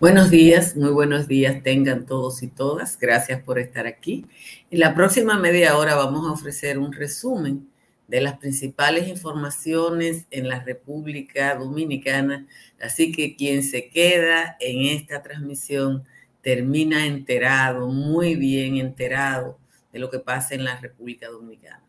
Buenos 0.00 0.30
días, 0.30 0.76
muy 0.76 0.92
buenos 0.92 1.28
días 1.28 1.62
tengan 1.62 2.06
todos 2.06 2.42
y 2.42 2.48
todas. 2.48 2.98
Gracias 2.98 3.42
por 3.42 3.58
estar 3.58 3.86
aquí. 3.86 4.24
En 4.70 4.80
la 4.80 4.94
próxima 4.94 5.38
media 5.38 5.76
hora 5.76 5.94
vamos 5.94 6.26
a 6.26 6.32
ofrecer 6.32 6.78
un 6.78 6.90
resumen 6.90 7.68
de 8.08 8.22
las 8.22 8.38
principales 8.38 9.08
informaciones 9.08 10.24
en 10.30 10.48
la 10.48 10.60
República 10.60 11.54
Dominicana. 11.54 12.46
Así 12.80 13.12
que 13.12 13.36
quien 13.36 13.62
se 13.62 13.90
queda 13.90 14.56
en 14.58 14.86
esta 14.86 15.22
transmisión 15.22 16.04
termina 16.40 17.04
enterado, 17.04 17.88
muy 17.88 18.36
bien 18.36 18.78
enterado 18.78 19.58
de 19.92 19.98
lo 19.98 20.08
que 20.08 20.18
pasa 20.18 20.54
en 20.54 20.64
la 20.64 20.80
República 20.80 21.28
Dominicana. 21.28 21.84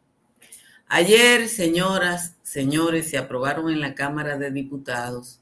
Ayer, 0.89 1.47
señoras, 1.47 2.35
señores, 2.43 3.09
se 3.09 3.17
aprobaron 3.17 3.71
en 3.71 3.79
la 3.79 3.95
Cámara 3.95 4.37
de 4.37 4.51
Diputados 4.51 5.40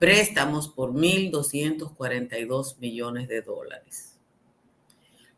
préstamos 0.00 0.66
por 0.66 0.92
1.242 0.94 2.78
millones 2.78 3.28
de 3.28 3.42
dólares. 3.42 4.16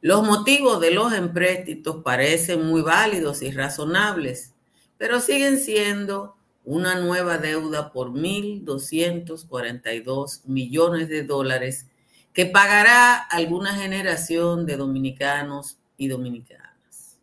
Los 0.00 0.24
motivos 0.24 0.80
de 0.80 0.92
los 0.92 1.12
empréstitos 1.12 2.04
parecen 2.04 2.64
muy 2.64 2.80
válidos 2.80 3.42
y 3.42 3.50
razonables, 3.50 4.54
pero 4.98 5.18
siguen 5.18 5.58
siendo 5.58 6.36
una 6.64 7.00
nueva 7.00 7.38
deuda 7.38 7.92
por 7.92 8.12
1.242 8.12 10.42
millones 10.44 11.08
de 11.08 11.24
dólares 11.24 11.88
que 12.32 12.46
pagará 12.46 13.16
alguna 13.16 13.74
generación 13.74 14.64
de 14.64 14.76
dominicanos 14.76 15.78
y 15.96 16.06
dominicanas. 16.06 17.18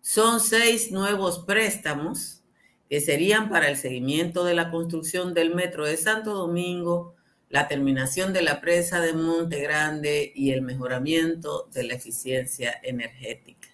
Son 0.00 0.40
seis 0.40 0.90
nuevos 0.90 1.38
préstamos 1.38 2.40
que 2.88 3.00
serían 3.00 3.48
para 3.48 3.68
el 3.68 3.76
seguimiento 3.76 4.44
de 4.44 4.54
la 4.54 4.70
construcción 4.70 5.34
del 5.34 5.54
metro 5.54 5.86
de 5.86 5.96
Santo 5.96 6.34
Domingo, 6.34 7.14
la 7.48 7.68
terminación 7.68 8.32
de 8.32 8.42
la 8.42 8.60
presa 8.60 9.00
de 9.00 9.12
Monte 9.12 9.60
Grande 9.60 10.32
y 10.34 10.50
el 10.50 10.62
mejoramiento 10.62 11.68
de 11.72 11.84
la 11.84 11.94
eficiencia 11.94 12.78
energética. 12.82 13.68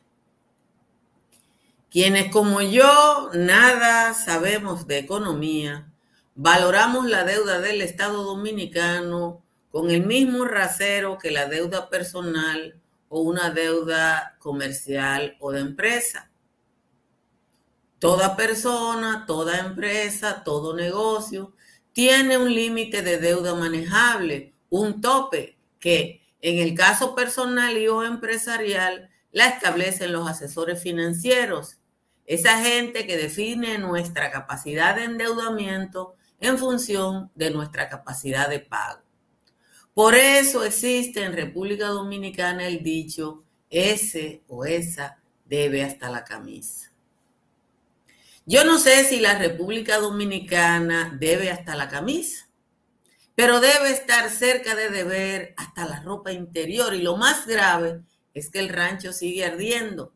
Quienes 1.90 2.30
como 2.30 2.60
yo 2.60 3.30
nada 3.34 4.14
sabemos 4.14 4.86
de 4.86 4.98
economía, 4.98 5.90
valoramos 6.34 7.06
la 7.08 7.24
deuda 7.24 7.60
del 7.60 7.82
Estado 7.82 8.22
dominicano 8.22 9.42
con 9.70 9.90
el 9.90 10.06
mismo 10.06 10.44
rasero 10.44 11.18
que 11.18 11.30
la 11.30 11.46
deuda 11.46 11.90
personal 11.90 12.80
o 13.08 13.22
una 13.22 13.50
deuda 13.50 14.36
comercial 14.38 15.36
o 15.40 15.52
de 15.52 15.60
empresa. 15.60 16.29
Toda 18.00 18.34
persona, 18.34 19.24
toda 19.26 19.58
empresa, 19.58 20.42
todo 20.42 20.74
negocio 20.74 21.52
tiene 21.92 22.38
un 22.38 22.52
límite 22.52 23.02
de 23.02 23.18
deuda 23.18 23.54
manejable, 23.54 24.54
un 24.70 25.02
tope 25.02 25.58
que 25.78 26.22
en 26.40 26.58
el 26.58 26.74
caso 26.74 27.14
personal 27.14 27.76
y 27.76 27.88
o 27.88 28.02
empresarial 28.02 29.10
la 29.32 29.48
establecen 29.48 30.12
los 30.12 30.26
asesores 30.26 30.82
financieros, 30.82 31.76
esa 32.24 32.62
gente 32.62 33.06
que 33.06 33.18
define 33.18 33.76
nuestra 33.76 34.30
capacidad 34.30 34.96
de 34.96 35.04
endeudamiento 35.04 36.14
en 36.40 36.56
función 36.56 37.30
de 37.34 37.50
nuestra 37.50 37.90
capacidad 37.90 38.48
de 38.48 38.60
pago. 38.60 39.02
Por 39.92 40.14
eso 40.14 40.64
existe 40.64 41.22
en 41.22 41.34
República 41.34 41.88
Dominicana 41.88 42.66
el 42.66 42.82
dicho, 42.82 43.44
ese 43.68 44.42
o 44.48 44.64
esa 44.64 45.18
debe 45.44 45.84
hasta 45.84 46.08
la 46.08 46.24
camisa. 46.24 46.89
Yo 48.50 48.64
no 48.64 48.80
sé 48.80 49.04
si 49.04 49.20
la 49.20 49.38
República 49.38 50.00
Dominicana 50.00 51.16
debe 51.20 51.52
hasta 51.52 51.76
la 51.76 51.88
camisa, 51.88 52.48
pero 53.36 53.60
debe 53.60 53.92
estar 53.92 54.28
cerca 54.28 54.74
de 54.74 54.88
deber 54.90 55.54
hasta 55.56 55.86
la 55.86 56.00
ropa 56.00 56.32
interior. 56.32 56.92
Y 56.92 57.00
lo 57.00 57.16
más 57.16 57.46
grave 57.46 58.00
es 58.34 58.50
que 58.50 58.58
el 58.58 58.68
rancho 58.68 59.12
sigue 59.12 59.44
ardiendo. 59.44 60.14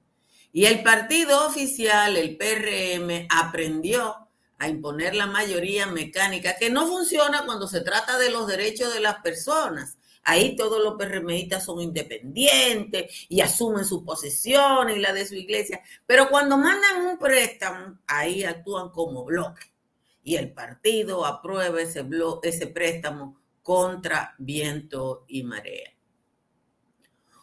Y 0.53 0.65
el 0.65 0.83
partido 0.83 1.47
oficial, 1.47 2.17
el 2.17 2.37
PRM, 2.37 3.29
aprendió 3.31 4.29
a 4.59 4.69
imponer 4.69 5.15
la 5.15 5.29
mayoría 5.29 5.87
mecánica, 5.87 6.57
que 6.57 6.71
no 6.71 6.89
funciona 6.89 7.45
cuando 7.45 7.69
se 7.69 7.83
trata 7.83 8.19
de 8.19 8.31
los 8.31 8.49
derechos 8.49 8.93
de 8.93 8.99
las 8.99 9.21
personas. 9.21 9.97
Ahí 10.25 10.57
todos 10.57 10.83
los 10.83 10.95
PRMistas 10.95 11.65
son 11.65 11.81
independientes 11.81 13.27
y 13.29 13.43
asumen 13.43 13.85
sus 13.85 14.03
posiciones 14.03 14.97
y 14.97 15.01
la 15.01 15.13
de 15.13 15.27
su 15.27 15.35
iglesia. 15.35 15.83
Pero 16.07 16.31
cuando 16.31 16.57
mandan 16.57 17.07
un 17.07 17.19
préstamo, 17.19 17.99
ahí 18.07 18.43
actúan 18.43 18.89
como 18.91 19.25
bloque. 19.25 19.63
Y 20.23 20.37
el 20.37 20.53
partido 20.53 21.27
aprueba 21.27 21.83
ese, 21.83 22.07
ese 22.43 22.67
préstamo 22.69 23.39
contra 23.63 24.35
viento 24.39 25.27
y 25.29 25.43
marea. 25.43 25.91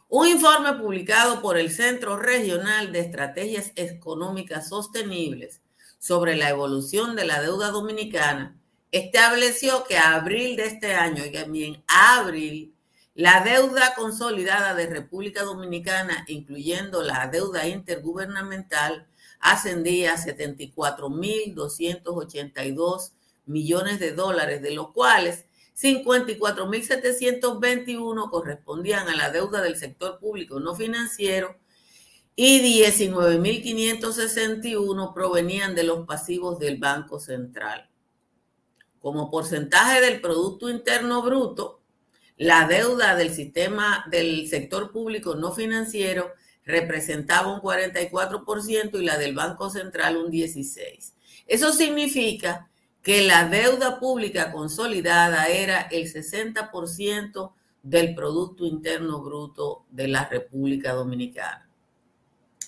Un 0.09 0.27
informe 0.27 0.73
publicado 0.73 1.41
por 1.41 1.57
el 1.57 1.71
Centro 1.71 2.17
Regional 2.17 2.91
de 2.91 2.99
Estrategias 2.99 3.71
Económicas 3.75 4.69
Sostenibles 4.69 5.61
sobre 5.99 6.35
la 6.35 6.49
evolución 6.49 7.15
de 7.15 7.25
la 7.25 7.41
deuda 7.41 7.69
dominicana 7.69 8.60
estableció 8.91 9.85
que 9.85 9.97
a 9.97 10.15
abril 10.15 10.57
de 10.57 10.65
este 10.65 10.93
año, 10.93 11.25
y 11.25 11.31
también 11.31 11.81
abril, 11.87 12.75
la 13.13 13.43
deuda 13.43 13.93
consolidada 13.95 14.73
de 14.73 14.87
República 14.87 15.43
Dominicana, 15.43 16.23
incluyendo 16.27 17.03
la 17.03 17.27
deuda 17.27 17.67
intergubernamental, 17.67 19.05
ascendía 19.39 20.13
a 20.13 20.17
74.282 20.17 23.11
millones 23.45 23.99
de 23.99 24.13
dólares, 24.13 24.61
de 24.61 24.71
los 24.71 24.91
cuales 24.91 25.43
54.721 25.81 28.29
correspondían 28.29 29.09
a 29.09 29.15
la 29.15 29.29
deuda 29.29 29.61
del 29.61 29.77
sector 29.77 30.19
público 30.19 30.59
no 30.59 30.75
financiero 30.75 31.55
y 32.35 32.83
19.561 32.83 35.13
provenían 35.13 35.75
de 35.75 35.83
los 35.83 36.05
pasivos 36.05 36.59
del 36.59 36.77
Banco 36.77 37.19
Central 37.19 37.90
como 39.01 39.29
porcentaje 39.29 39.99
del 40.01 40.21
Producto 40.21 40.69
Interno 40.69 41.21
Bruto, 41.21 41.81
la 42.37 42.67
deuda 42.67 43.15
del 43.15 43.33
sistema 43.33 44.05
del 44.09 44.47
sector 44.47 44.91
público 44.91 45.35
no 45.35 45.51
financiero 45.51 46.31
representaba 46.65 47.53
un 47.53 47.61
44% 47.61 48.99
y 48.99 49.05
la 49.05 49.17
del 49.17 49.35
Banco 49.35 49.69
Central 49.69 50.17
un 50.17 50.31
16%. 50.31 51.13
Eso 51.47 51.73
significa 51.73 52.69
que 53.01 53.23
la 53.23 53.47
deuda 53.47 53.99
pública 53.99 54.51
consolidada 54.51 55.47
era 55.47 55.81
el 55.81 56.11
60% 56.11 57.53
del 57.83 58.13
Producto 58.13 58.65
Interno 58.65 59.21
Bruto 59.21 59.85
de 59.89 60.07
la 60.07 60.29
República 60.29 60.93
Dominicana. 60.93 61.67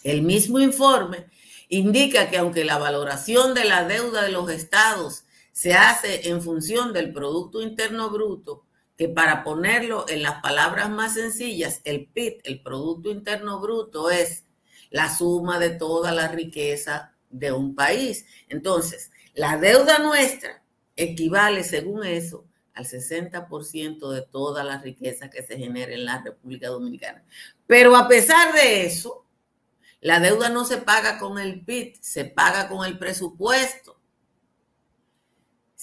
El 0.04 0.24
mismo 0.24 0.60
informe 0.60 1.28
indica 1.70 2.30
que 2.30 2.38
aunque 2.38 2.66
la 2.66 2.78
valoración 2.78 3.54
de 3.54 3.66
la 3.66 3.86
deuda 3.88 4.24
de 4.24 4.32
los 4.32 4.50
estados 4.50 5.26
se 5.54 5.74
hace 5.76 6.28
en 6.28 6.42
función 6.42 6.92
del 6.92 7.14
Producto 7.14 7.62
Interno 7.62 8.10
Bruto, 8.10 8.66
que 8.98 9.08
para 9.08 9.44
ponerlo 9.44 10.06
en 10.10 10.24
las 10.24 10.42
palabras 10.42 10.90
más 10.90 11.14
sencillas, 11.14 11.80
el 11.86 12.08
PIB, 12.08 12.42
el 12.44 12.62
Producto 12.62 13.12
Interno 13.12 13.62
Bruto, 13.62 14.10
es 14.10 14.44
la 14.90 15.16
suma 15.16 15.60
de 15.60 15.70
toda 15.70 16.12
la 16.12 16.28
riqueza 16.28 17.14
de 17.30 17.52
un 17.52 17.76
país. 17.76 18.26
Entonces, 18.50 19.12
la 19.34 19.58
deuda 19.58 20.00
nuestra 20.00 20.64
equivale, 20.96 21.64
según 21.64 22.04
eso, 22.04 22.46
al 22.74 22.86
60% 22.86 24.10
de 24.10 24.22
toda 24.24 24.64
la 24.64 24.80
riqueza 24.80 25.30
que 25.30 25.44
se 25.44 25.58
genera 25.58 25.94
en 25.94 26.06
la 26.06 26.22
República 26.24 26.70
Dominicana. 26.70 27.24
Pero 27.68 27.96
a 27.96 28.08
pesar 28.08 28.54
de 28.54 28.86
eso, 28.86 29.26
la 30.02 30.20
deuda 30.20 30.50
no 30.50 30.66
se 30.66 30.78
paga 30.78 31.20
con 31.20 31.38
el 31.38 31.64
PIB, 31.64 31.96
se 32.02 32.26
paga 32.26 32.68
con 32.68 32.86
el 32.86 32.98
presupuesto. 32.98 33.93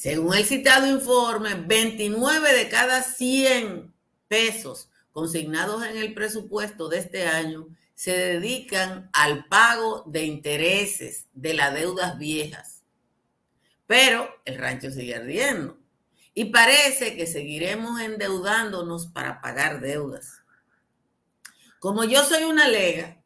Según 0.00 0.34
el 0.34 0.46
citado 0.46 0.86
informe, 0.86 1.56
29 1.56 2.54
de 2.54 2.70
cada 2.70 3.02
100 3.02 3.92
pesos 4.28 4.88
consignados 5.12 5.84
en 5.84 5.98
el 5.98 6.14
presupuesto 6.14 6.88
de 6.88 7.00
este 7.00 7.26
año 7.26 7.68
se 7.94 8.16
dedican 8.16 9.10
al 9.12 9.44
pago 9.44 10.04
de 10.06 10.24
intereses 10.24 11.26
de 11.34 11.52
las 11.52 11.74
deudas 11.74 12.16
viejas. 12.16 12.82
Pero 13.86 14.26
el 14.46 14.56
rancho 14.56 14.90
sigue 14.90 15.16
ardiendo 15.16 15.76
y 16.32 16.46
parece 16.46 17.14
que 17.14 17.26
seguiremos 17.26 18.00
endeudándonos 18.00 19.06
para 19.08 19.42
pagar 19.42 19.82
deudas. 19.82 20.40
Como 21.78 22.04
yo 22.04 22.24
soy 22.24 22.44
una 22.44 22.68
lega, 22.68 23.22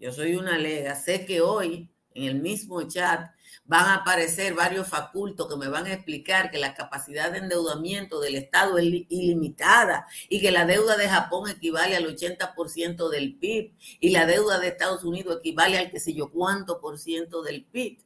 yo 0.00 0.12
soy 0.12 0.34
una 0.34 0.58
lega, 0.58 0.96
sé 0.96 1.24
que 1.24 1.40
hoy 1.40 1.88
en 2.14 2.24
el 2.24 2.34
mismo 2.42 2.82
chat 2.88 3.30
van 3.64 3.86
a 3.86 3.94
aparecer 3.96 4.54
varios 4.54 4.88
facultos 4.88 5.48
que 5.48 5.56
me 5.56 5.68
van 5.68 5.86
a 5.86 5.92
explicar 5.92 6.50
que 6.50 6.58
la 6.58 6.74
capacidad 6.74 7.32
de 7.32 7.38
endeudamiento 7.38 8.20
del 8.20 8.36
Estado 8.36 8.78
es 8.78 8.84
ilimitada 9.08 10.06
y 10.28 10.40
que 10.40 10.50
la 10.50 10.66
deuda 10.66 10.96
de 10.96 11.08
Japón 11.08 11.50
equivale 11.50 11.96
al 11.96 12.06
80% 12.06 13.08
del 13.08 13.36
PIB 13.38 13.74
y 14.00 14.10
la 14.10 14.26
deuda 14.26 14.58
de 14.58 14.68
Estados 14.68 15.04
Unidos 15.04 15.38
equivale 15.38 15.78
al 15.78 15.90
que 15.90 16.00
sé 16.00 16.14
yo 16.14 16.30
cuánto 16.30 16.80
por 16.80 16.98
ciento 16.98 17.42
del 17.42 17.64
PIB. 17.64 18.04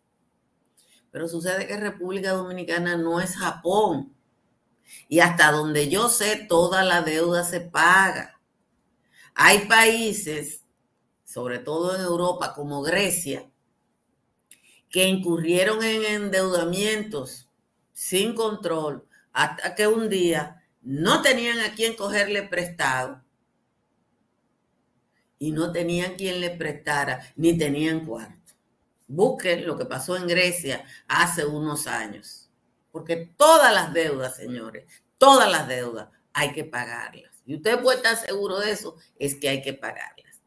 Pero 1.11 1.29
sucede 1.29 1.67
que 1.67 1.76
República 1.76 2.32
Dominicana 2.32 2.97
no 2.97 3.20
es 3.20 3.37
Japón. 3.37 4.14
Y 5.08 5.20
hasta 5.20 5.50
donde 5.52 5.88
yo 5.88 6.08
sé, 6.08 6.47
toda 6.49 6.85
la 6.85 7.02
deuda 7.02 7.44
se 7.44 7.61
paga. 7.61 8.41
Hay 9.35 9.67
países, 9.67 10.64
sobre 11.25 11.58
todo 11.58 11.94
en 11.94 12.02
Europa, 12.02 12.55
como 12.55 12.82
Grecia, 12.82 13.50
que 14.90 15.06
incurrieron 15.06 15.82
en 15.82 16.04
endeudamientos 16.04 17.48
sin 17.92 18.34
control 18.34 19.06
hasta 19.32 19.75
que 19.75 19.87
un 19.87 20.08
día 20.08 20.62
no 20.82 21.22
tenían 21.22 21.60
a 21.60 21.75
quien 21.75 21.94
cogerle 21.94 22.42
prestado 22.42 23.22
y 25.38 25.52
no 25.52 25.72
tenían 25.72 26.16
quien 26.16 26.40
le 26.40 26.50
prestara 26.50 27.20
ni 27.37 27.56
tenían 27.56 28.04
cuarto. 28.04 28.54
Busquen 29.08 29.66
lo 29.66 29.76
que 29.76 29.87
pasó 29.87 30.16
en 30.16 30.26
Grecia 30.26 30.84
hace 31.08 31.44
unos 31.44 31.87
años. 31.87 32.48
Porque 32.92 33.32
todas 33.37 33.72
las 33.72 33.92
deudas, 33.92 34.37
señores, 34.37 34.84
todas 35.19 35.50
las 35.50 35.66
deudas 35.66 36.08
hay 36.32 36.52
que 36.52 36.64
pagarlas. 36.64 37.31
Y 37.46 37.56
usted 37.56 37.81
puede 37.81 37.98
estar 37.98 38.16
seguro 38.16 38.58
de 38.58 38.70
eso, 38.70 38.96
es 39.19 39.34
que 39.34 39.48
hay 39.48 39.62
que 39.62 39.72
pagarlas. 39.72 40.40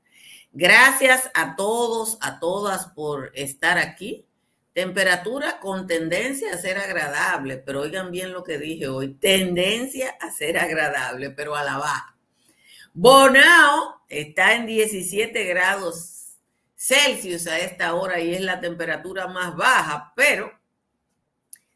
Gracias 0.51 1.29
a 1.33 1.55
todos, 1.55 2.17
a 2.21 2.39
todas 2.39 2.87
por 2.87 3.31
estar 3.33 3.77
aquí. 3.77 4.27
Temperatura 4.73 5.59
con 5.59 5.85
tendencia 5.85 6.53
a 6.53 6.57
ser 6.57 6.79
agradable, 6.79 7.57
pero 7.57 7.81
oigan 7.81 8.09
bien 8.11 8.33
lo 8.33 8.43
que 8.43 8.57
dije 8.57 8.87
hoy, 8.87 9.13
tendencia 9.13 10.17
a 10.19 10.31
ser 10.31 10.57
agradable, 10.57 11.29
pero 11.29 11.55
a 11.55 11.63
la 11.63 11.77
baja. 11.77 12.17
Bonao 12.93 14.01
está 14.09 14.55
en 14.55 14.65
17 14.65 15.43
grados 15.45 16.13
Celsius 16.75 17.47
a 17.47 17.59
esta 17.59 17.93
hora 17.93 18.19
y 18.19 18.33
es 18.33 18.41
la 18.41 18.59
temperatura 18.59 19.27
más 19.27 19.55
baja, 19.55 20.11
pero 20.15 20.51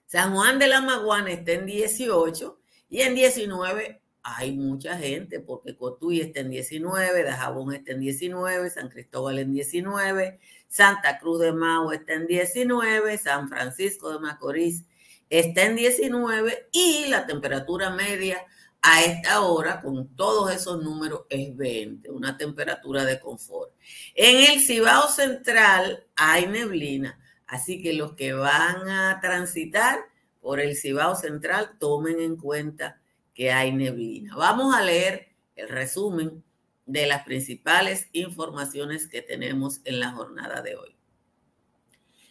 San 0.07 0.33
Juan 0.33 0.57
de 0.59 0.67
la 0.67 0.81
Maguana 0.81 1.31
está 1.31 1.53
en 1.53 1.65
18 1.65 2.59
y 2.89 3.01
en 3.01 3.15
19 3.15 4.01
hay 4.29 4.51
mucha 4.51 4.97
gente 4.97 5.39
porque 5.39 5.77
Cotuí 5.77 6.19
está 6.19 6.41
en 6.41 6.49
19, 6.49 7.23
Dajabón 7.23 7.73
está 7.73 7.93
en 7.93 8.01
19, 8.01 8.69
San 8.69 8.89
Cristóbal 8.89 9.39
en 9.39 9.53
19, 9.53 10.37
Santa 10.67 11.17
Cruz 11.17 11.39
de 11.39 11.53
Mau 11.53 11.91
está 11.91 12.13
en 12.13 12.27
19, 12.27 13.17
San 13.17 13.47
Francisco 13.47 14.11
de 14.11 14.19
Macorís 14.19 14.83
está 15.29 15.63
en 15.63 15.77
19 15.77 16.67
y 16.73 17.05
la 17.07 17.25
temperatura 17.25 17.89
media 17.91 18.45
a 18.81 19.01
esta 19.01 19.39
hora 19.41 19.79
con 19.79 20.13
todos 20.17 20.53
esos 20.53 20.83
números 20.83 21.21
es 21.29 21.55
20, 21.55 22.11
una 22.11 22.35
temperatura 22.35 23.05
de 23.05 23.21
confort. 23.21 23.71
En 24.13 24.51
el 24.51 24.59
Cibao 24.59 25.07
Central 25.07 26.05
hay 26.17 26.47
neblina, 26.47 27.17
así 27.47 27.81
que 27.81 27.93
los 27.93 28.11
que 28.13 28.33
van 28.33 28.89
a 28.89 29.19
transitar 29.21 29.99
por 30.41 30.59
el 30.59 30.75
Cibao 30.75 31.15
Central 31.15 31.77
tomen 31.79 32.19
en 32.19 32.35
cuenta 32.35 32.99
que 33.37 33.51
hay 33.51 33.71
neblina. 33.71 34.35
Vamos 34.35 34.73
a 34.73 34.81
leer 34.81 35.27
el 35.55 35.69
resumen 35.69 36.43
de 36.87 37.05
las 37.05 37.23
principales 37.23 38.07
informaciones 38.11 39.07
que 39.07 39.21
tenemos 39.21 39.79
en 39.83 39.99
la 39.99 40.11
jornada 40.11 40.63
de 40.63 40.75
hoy. 40.75 40.95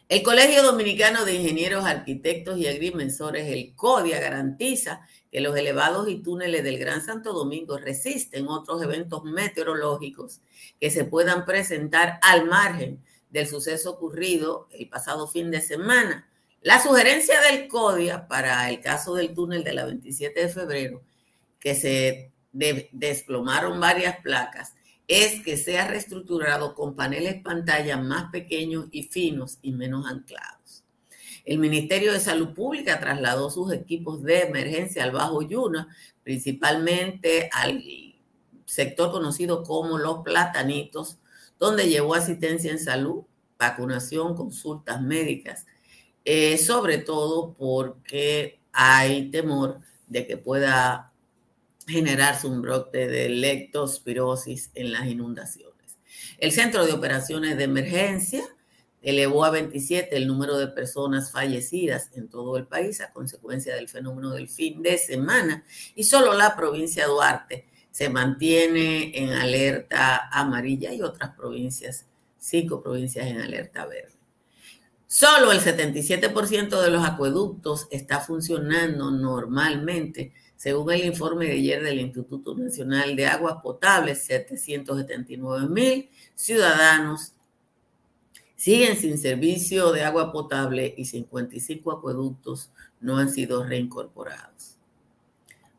El 0.08 0.24
Colegio 0.24 0.64
Dominicano 0.64 1.24
de 1.24 1.34
Ingenieros, 1.34 1.84
Arquitectos 1.84 2.58
y 2.58 2.66
Agrimensores, 2.66 3.52
el 3.52 3.76
CODIA, 3.76 4.18
garantiza 4.18 5.06
que 5.30 5.40
los 5.40 5.56
elevados 5.56 6.08
y 6.08 6.22
túneles 6.24 6.64
del 6.64 6.78
Gran 6.78 7.00
Santo 7.00 7.32
Domingo 7.32 7.78
resisten 7.78 8.48
otros 8.48 8.82
eventos 8.82 9.22
meteorológicos 9.22 10.40
que 10.80 10.90
se 10.90 11.04
puedan 11.04 11.44
presentar 11.44 12.18
al 12.22 12.46
margen 12.46 13.00
del 13.30 13.46
suceso 13.46 13.92
ocurrido 13.92 14.68
el 14.72 14.88
pasado 14.88 15.28
fin 15.28 15.52
de 15.52 15.60
semana. 15.60 16.28
La 16.66 16.82
sugerencia 16.82 17.40
del 17.42 17.68
CODIA 17.68 18.26
para 18.26 18.68
el 18.68 18.80
caso 18.80 19.14
del 19.14 19.32
túnel 19.34 19.62
de 19.62 19.72
la 19.72 19.84
27 19.84 20.40
de 20.40 20.48
febrero, 20.48 21.04
que 21.60 21.76
se 21.76 22.32
desplomaron 22.90 23.78
varias 23.78 24.18
placas 24.18 24.74
es 25.06 25.44
que 25.44 25.56
sea 25.58 25.86
reestructurado 25.86 26.74
con 26.74 26.96
paneles 26.96 27.40
pantalla 27.40 27.98
más 27.98 28.32
pequeños 28.32 28.86
y 28.90 29.04
finos 29.04 29.60
y 29.62 29.70
menos 29.70 30.06
anclados. 30.06 30.82
El 31.44 31.58
Ministerio 31.58 32.12
de 32.12 32.18
Salud 32.18 32.52
Pública 32.52 32.98
trasladó 32.98 33.48
sus 33.48 33.72
equipos 33.72 34.24
de 34.24 34.40
emergencia 34.40 35.04
al 35.04 35.12
Bajo 35.12 35.42
Yuna, 35.42 35.94
principalmente 36.24 37.48
al 37.52 37.80
sector 38.64 39.12
conocido 39.12 39.62
como 39.62 39.98
los 39.98 40.24
platanitos, 40.24 41.18
donde 41.60 41.88
llevó 41.88 42.16
asistencia 42.16 42.72
en 42.72 42.80
salud, 42.80 43.22
vacunación, 43.56 44.34
consultas 44.34 45.00
médicas, 45.00 45.64
eh, 46.26 46.58
sobre 46.58 46.98
todo 46.98 47.54
porque 47.54 48.58
hay 48.72 49.30
temor 49.30 49.78
de 50.08 50.26
que 50.26 50.36
pueda 50.36 51.12
generarse 51.86 52.48
un 52.48 52.62
brote 52.62 53.06
de 53.06 53.28
lectospirosis 53.28 54.72
en 54.74 54.90
las 54.90 55.06
inundaciones. 55.06 55.96
El 56.38 56.50
Centro 56.50 56.84
de 56.84 56.92
Operaciones 56.92 57.56
de 57.56 57.64
Emergencia 57.64 58.42
elevó 59.02 59.44
a 59.44 59.50
27 59.50 60.16
el 60.16 60.26
número 60.26 60.58
de 60.58 60.66
personas 60.66 61.30
fallecidas 61.30 62.10
en 62.14 62.28
todo 62.28 62.56
el 62.56 62.66
país 62.66 63.00
a 63.00 63.12
consecuencia 63.12 63.76
del 63.76 63.88
fenómeno 63.88 64.30
del 64.30 64.48
fin 64.48 64.82
de 64.82 64.98
semana 64.98 65.64
y 65.94 66.02
solo 66.02 66.34
la 66.34 66.56
provincia 66.56 67.04
de 67.04 67.08
Duarte 67.08 67.66
se 67.92 68.08
mantiene 68.08 69.16
en 69.16 69.30
alerta 69.30 70.28
amarilla 70.32 70.92
y 70.92 71.02
otras 71.02 71.36
provincias, 71.36 72.04
cinco 72.36 72.82
provincias 72.82 73.28
en 73.28 73.40
alerta 73.40 73.86
verde. 73.86 74.15
Solo 75.06 75.52
el 75.52 75.60
77% 75.60 76.80
de 76.80 76.90
los 76.90 77.04
acueductos 77.04 77.86
está 77.90 78.20
funcionando 78.20 79.10
normalmente 79.10 80.32
según 80.56 80.90
el 80.90 81.04
informe 81.04 81.46
de 81.46 81.52
ayer 81.52 81.82
del 81.82 82.00
Instituto 82.00 82.54
Nacional 82.56 83.14
de 83.14 83.26
Aguas 83.26 83.56
Potables, 83.62 84.24
779 84.24 85.68
mil 85.68 86.08
ciudadanos 86.34 87.34
siguen 88.56 88.96
sin 88.96 89.18
servicio 89.18 89.92
de 89.92 90.02
agua 90.02 90.32
potable 90.32 90.94
y 90.96 91.04
55 91.04 91.92
acueductos 91.92 92.70
no 93.00 93.18
han 93.18 93.30
sido 93.30 93.64
reincorporados. 93.64 94.78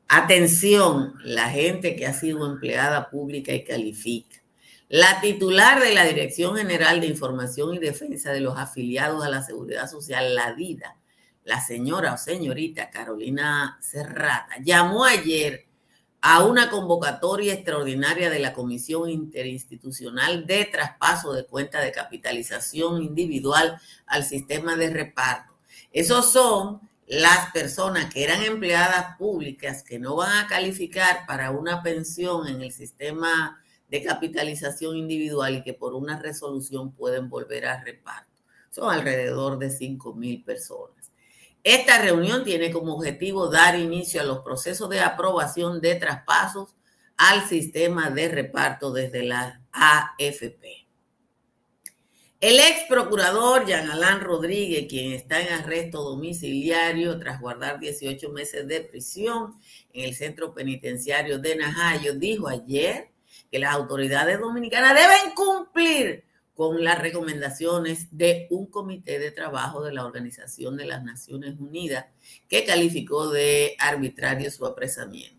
Atención, 0.08 1.16
la 1.24 1.50
gente 1.50 1.96
que 1.96 2.06
ha 2.06 2.14
sido 2.14 2.46
empleada 2.46 3.10
pública 3.10 3.54
y 3.54 3.64
califica. 3.64 4.38
La 4.90 5.20
titular 5.20 5.82
de 5.82 5.94
la 5.94 6.06
Dirección 6.06 6.56
General 6.56 7.02
de 7.02 7.08
Información 7.08 7.76
y 7.76 7.80
Defensa 7.80 8.32
de 8.32 8.40
los 8.40 8.58
Afiliados 8.58 9.22
a 9.22 9.28
la 9.28 9.44
Seguridad 9.44 9.90
Social, 9.90 10.34
la 10.34 10.54
DIDA, 10.54 10.96
la 11.44 11.60
señora 11.60 12.14
o 12.14 12.18
señorita 12.18 12.90
Carolina 12.90 13.78
Serrata 13.82 14.56
llamó 14.64 15.04
ayer 15.04 15.66
a 16.22 16.46
una 16.46 16.70
convocatoria 16.70 17.54
extraordinaria 17.54 18.30
de 18.30 18.40
la 18.40 18.54
Comisión 18.54 19.10
Interinstitucional 19.10 20.48
de 20.48 20.64
Traspaso 20.64 21.34
de 21.34 21.46
Cuenta 21.46 21.82
de 21.82 21.92
Capitalización 21.92 23.04
Individual 23.04 23.82
al 24.06 24.24
Sistema 24.24 24.78
de 24.78 24.90
Reparto. 24.90 25.54
Esos 25.92 26.32
son 26.32 26.80
las 27.08 27.52
personas 27.52 28.14
que 28.14 28.24
eran 28.24 28.42
empleadas 28.42 29.18
públicas 29.18 29.84
que 29.84 30.00
no 30.00 30.16
van 30.16 30.46
a 30.46 30.48
calificar 30.48 31.26
para 31.28 31.52
una 31.52 31.84
pensión 31.84 32.48
en 32.48 32.62
el 32.62 32.72
sistema 32.72 33.62
de 33.90 34.04
capitalización 34.04 34.98
individual 34.98 35.56
y 35.56 35.64
que 35.64 35.74
por 35.74 35.94
una 35.94 36.20
resolución 36.20 36.94
pueden 36.94 37.30
volver 37.30 37.66
a 37.66 37.84
reparto. 37.84 38.44
Son 38.70 38.92
alrededor 38.92 39.58
de 39.58 39.70
5 39.70 40.14
mil 40.14 40.44
personas. 40.44 41.12
Esta 41.64 42.02
reunión 42.02 42.44
tiene 42.44 42.72
como 42.72 42.96
objetivo 42.96 43.50
dar 43.50 43.78
inicio 43.78 44.22
a 44.22 44.26
los 44.26 44.40
procesos 44.40 44.90
de 44.90 45.02
aprobación 45.02 45.82
de 45.82 45.96
traspasos 45.96 46.76
al 47.18 47.48
sistema 47.48 48.10
de 48.10 48.30
reparto 48.30 48.92
desde 48.92 49.24
la 49.24 49.62
AFP. 49.72 50.88
El 52.40 52.60
ex 52.60 52.84
procurador 52.88 53.66
Jean 53.66 53.90
Alain 53.90 54.20
Rodríguez, 54.22 54.86
quien 54.88 55.12
está 55.12 55.42
en 55.42 55.52
arresto 55.52 56.04
domiciliario 56.04 57.18
tras 57.18 57.42
guardar 57.42 57.80
18 57.80 58.30
meses 58.30 58.68
de 58.68 58.82
prisión 58.82 59.56
en 59.92 60.06
el 60.06 60.14
centro 60.14 60.54
penitenciario 60.54 61.40
de 61.40 61.56
Najayo, 61.56 62.14
dijo 62.14 62.48
ayer 62.48 63.10
que 63.52 63.60
las 63.60 63.74
autoridades 63.74 64.40
dominicanas 64.40 64.94
deben 64.94 65.34
cumplir 65.36 66.24
con 66.56 66.84
las 66.84 67.00
recomendaciones 67.00 68.08
de 68.12 68.48
un 68.50 68.66
comité 68.66 69.20
de 69.20 69.32
trabajo 69.32 69.84
de 69.84 69.94
la 69.94 70.06
Organización 70.06 70.76
de 70.76 70.86
las 70.86 71.04
Naciones 71.04 71.60
Unidas 71.60 72.06
que 72.50 72.66
calificó 72.66 73.30
de 73.30 73.76
arbitrario 73.78 74.50
su 74.50 74.66
apresamiento. 74.66 75.38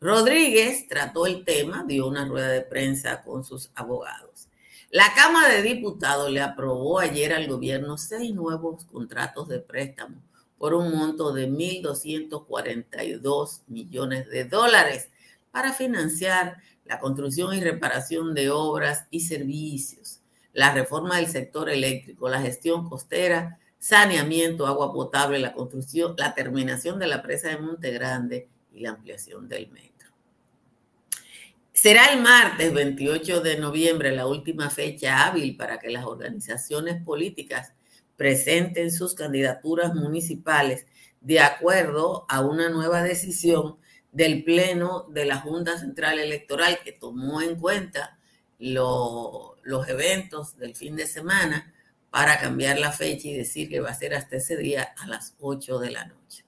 Rodríguez 0.00 0.86
trató 0.88 1.26
el 1.26 1.44
tema, 1.44 1.84
dio 1.86 2.06
una 2.06 2.24
rueda 2.24 2.48
de 2.48 2.62
prensa 2.62 3.22
con 3.22 3.44
sus 3.44 3.70
abogados. 3.74 4.48
La 4.90 5.12
Cámara 5.14 5.54
de 5.54 5.62
Diputados 5.62 6.30
le 6.30 6.40
aprobó 6.40 7.00
ayer 7.00 7.32
al 7.32 7.48
gobierno 7.48 7.98
seis 7.98 8.34
nuevos 8.34 8.84
contratos 8.84 9.48
de 9.48 9.60
préstamo 9.60 10.22
por 10.56 10.74
un 10.74 10.90
monto 10.90 11.32
de 11.32 11.48
1.242 11.48 13.62
millones 13.66 14.28
de 14.28 14.44
dólares 14.44 15.08
para 15.50 15.72
financiar 15.72 16.58
la 16.90 16.98
construcción 16.98 17.54
y 17.54 17.60
reparación 17.62 18.34
de 18.34 18.50
obras 18.50 19.06
y 19.10 19.20
servicios 19.20 20.20
la 20.52 20.72
reforma 20.72 21.16
del 21.16 21.28
sector 21.28 21.70
eléctrico, 21.70 22.28
la 22.28 22.40
gestión 22.40 22.88
costera, 22.88 23.58
saneamiento, 23.78 24.66
agua 24.66 24.92
potable, 24.92 25.38
la 25.38 25.52
construcción, 25.52 26.14
la 26.18 26.34
terminación 26.34 26.98
de 26.98 27.06
la 27.06 27.22
presa 27.22 27.48
de 27.48 27.58
Monte 27.58 27.90
Grande 27.92 28.48
y 28.72 28.80
la 28.80 28.90
ampliación 28.90 29.48
del 29.48 29.70
metro. 29.70 30.10
Será 31.72 32.12
el 32.12 32.20
martes 32.20 32.74
28 32.74 33.40
de 33.40 33.58
noviembre 33.58 34.14
la 34.14 34.26
última 34.26 34.68
fecha 34.70 35.26
hábil 35.26 35.56
para 35.56 35.78
que 35.78 35.88
las 35.88 36.04
organizaciones 36.04 37.02
políticas 37.02 37.72
presenten 38.16 38.90
sus 38.90 39.14
candidaturas 39.14 39.94
municipales 39.94 40.86
de 41.22 41.40
acuerdo 41.40 42.26
a 42.28 42.42
una 42.42 42.68
nueva 42.68 43.02
decisión 43.02 43.76
del 44.12 44.44
Pleno 44.44 45.06
de 45.08 45.24
la 45.24 45.36
Junta 45.36 45.78
Central 45.78 46.18
Electoral 46.18 46.80
que 46.84 46.92
tomó 46.92 47.42
en 47.42 47.56
cuenta 47.56 48.18
los 48.58 49.88
eventos 49.88 50.56
del 50.58 50.74
fin 50.74 50.96
de 50.96 51.06
semana 51.06 51.72
para 52.10 52.38
cambiar 52.38 52.78
la 52.78 52.92
fecha 52.92 53.28
y 53.28 53.34
decir 53.34 53.68
que 53.68 53.80
va 53.80 53.90
a 53.90 53.94
ser 53.94 54.14
hasta 54.14 54.36
ese 54.36 54.56
día 54.56 54.94
a 54.98 55.06
las 55.06 55.34
8 55.40 55.78
de 55.78 55.90
la 55.90 56.04
noche. 56.04 56.44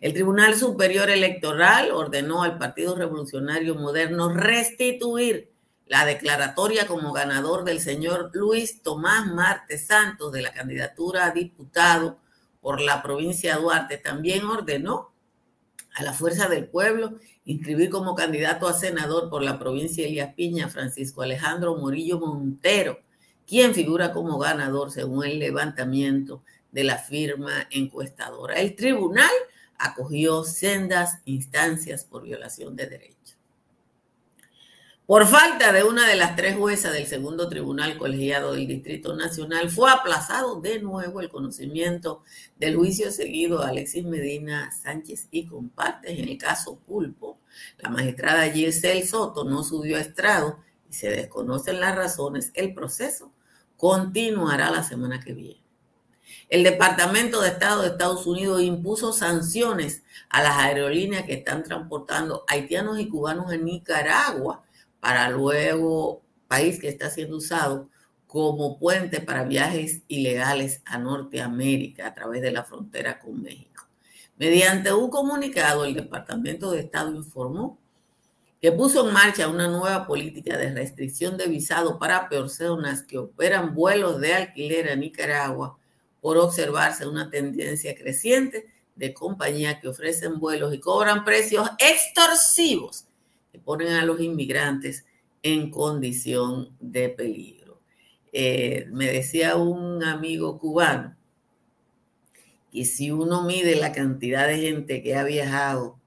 El 0.00 0.12
Tribunal 0.12 0.54
Superior 0.54 1.10
Electoral 1.10 1.90
ordenó 1.90 2.42
al 2.42 2.58
Partido 2.58 2.94
Revolucionario 2.94 3.74
Moderno 3.74 4.32
restituir 4.32 5.50
la 5.86 6.04
declaratoria 6.04 6.86
como 6.86 7.12
ganador 7.12 7.64
del 7.64 7.80
señor 7.80 8.30
Luis 8.32 8.82
Tomás 8.82 9.26
Marte 9.26 9.76
Santos 9.76 10.32
de 10.32 10.42
la 10.42 10.52
candidatura 10.52 11.26
a 11.26 11.30
diputado 11.32 12.18
por 12.60 12.80
la 12.80 13.02
provincia 13.02 13.56
de 13.56 13.62
Duarte. 13.62 13.98
También 13.98 14.44
ordenó 14.44 15.09
a 15.94 16.02
la 16.02 16.12
Fuerza 16.12 16.48
del 16.48 16.68
Pueblo 16.68 17.18
inscribir 17.44 17.90
como 17.90 18.14
candidato 18.14 18.68
a 18.68 18.74
senador 18.74 19.28
por 19.30 19.42
la 19.42 19.58
provincia 19.58 20.04
de 20.04 20.10
Elías 20.10 20.34
Piña 20.34 20.68
Francisco 20.68 21.22
Alejandro 21.22 21.76
Morillo 21.76 22.20
Montero 22.20 22.98
quien 23.50 23.74
figura 23.74 24.12
como 24.12 24.38
ganador 24.38 24.92
según 24.92 25.24
el 25.24 25.40
levantamiento 25.40 26.44
de 26.70 26.84
la 26.84 26.98
firma 26.98 27.66
encuestadora. 27.72 28.60
El 28.60 28.76
tribunal 28.76 29.32
acogió 29.76 30.44
sendas 30.44 31.18
instancias 31.24 32.04
por 32.04 32.22
violación 32.22 32.76
de 32.76 32.86
derechos. 32.86 33.39
Por 35.10 35.26
falta 35.26 35.72
de 35.72 35.82
una 35.82 36.06
de 36.06 36.14
las 36.14 36.36
tres 36.36 36.56
juezas 36.56 36.92
del 36.92 37.04
segundo 37.04 37.48
tribunal 37.48 37.98
colegiado 37.98 38.52
del 38.52 38.68
Distrito 38.68 39.16
Nacional, 39.16 39.68
fue 39.68 39.90
aplazado 39.90 40.60
de 40.60 40.78
nuevo 40.78 41.20
el 41.20 41.28
conocimiento 41.28 42.22
del 42.60 42.76
juicio 42.76 43.10
seguido 43.10 43.60
a 43.60 43.70
Alexis 43.70 44.04
Medina 44.04 44.70
Sánchez 44.70 45.26
y 45.32 45.46
compartes 45.46 46.16
en 46.16 46.28
el 46.28 46.38
caso 46.38 46.78
Pulpo. 46.86 47.40
La 47.78 47.88
magistrada 47.88 48.48
Giselle 48.52 49.04
Soto 49.04 49.42
no 49.42 49.64
subió 49.64 49.96
a 49.96 50.00
estrado 50.00 50.60
y 50.88 50.92
se 50.92 51.10
desconocen 51.10 51.80
las 51.80 51.96
razones. 51.96 52.52
El 52.54 52.72
proceso 52.72 53.32
continuará 53.76 54.70
la 54.70 54.84
semana 54.84 55.18
que 55.18 55.32
viene. 55.32 55.60
El 56.48 56.62
Departamento 56.62 57.40
de 57.40 57.48
Estado 57.48 57.82
de 57.82 57.88
Estados 57.88 58.28
Unidos 58.28 58.62
impuso 58.62 59.12
sanciones 59.12 60.04
a 60.28 60.40
las 60.40 60.56
aerolíneas 60.58 61.24
que 61.24 61.34
están 61.34 61.64
transportando 61.64 62.44
haitianos 62.46 63.00
y 63.00 63.08
cubanos 63.08 63.52
en 63.52 63.64
Nicaragua 63.64 64.62
para 65.00 65.28
luego 65.30 66.22
país 66.46 66.78
que 66.78 66.88
está 66.88 67.10
siendo 67.10 67.36
usado 67.36 67.88
como 68.26 68.78
puente 68.78 69.20
para 69.20 69.44
viajes 69.44 70.02
ilegales 70.06 70.82
a 70.84 70.98
Norteamérica 70.98 72.06
a 72.06 72.14
través 72.14 72.42
de 72.42 72.52
la 72.52 72.64
frontera 72.64 73.18
con 73.18 73.42
México. 73.42 73.88
Mediante 74.36 74.92
un 74.92 75.10
comunicado, 75.10 75.84
el 75.84 75.94
Departamento 75.94 76.70
de 76.70 76.80
Estado 76.80 77.12
informó 77.14 77.78
que 78.60 78.70
puso 78.72 79.06
en 79.06 79.14
marcha 79.14 79.48
una 79.48 79.68
nueva 79.68 80.06
política 80.06 80.56
de 80.56 80.72
restricción 80.72 81.36
de 81.36 81.48
visado 81.48 81.98
para 81.98 82.28
personas 82.28 83.02
que 83.02 83.18
operan 83.18 83.74
vuelos 83.74 84.20
de 84.20 84.34
alquiler 84.34 84.90
a 84.90 84.96
Nicaragua 84.96 85.78
por 86.20 86.36
observarse 86.36 87.06
una 87.06 87.30
tendencia 87.30 87.94
creciente 87.94 88.66
de 88.94 89.14
compañías 89.14 89.80
que 89.80 89.88
ofrecen 89.88 90.38
vuelos 90.38 90.74
y 90.74 90.78
cobran 90.78 91.24
precios 91.24 91.68
extorsivos 91.78 93.06
ponen 93.58 93.88
a 93.88 94.04
los 94.04 94.20
inmigrantes 94.20 95.06
en 95.42 95.70
condición 95.70 96.76
de 96.80 97.08
peligro. 97.08 97.80
Eh, 98.32 98.86
me 98.92 99.06
decía 99.06 99.56
un 99.56 100.04
amigo 100.04 100.58
cubano 100.58 101.16
que 102.70 102.84
si 102.84 103.10
uno 103.10 103.42
mide 103.42 103.76
la 103.76 103.92
cantidad 103.92 104.46
de 104.46 104.58
gente 104.58 105.02
que 105.02 105.16
ha 105.16 105.24
viajado 105.24 105.98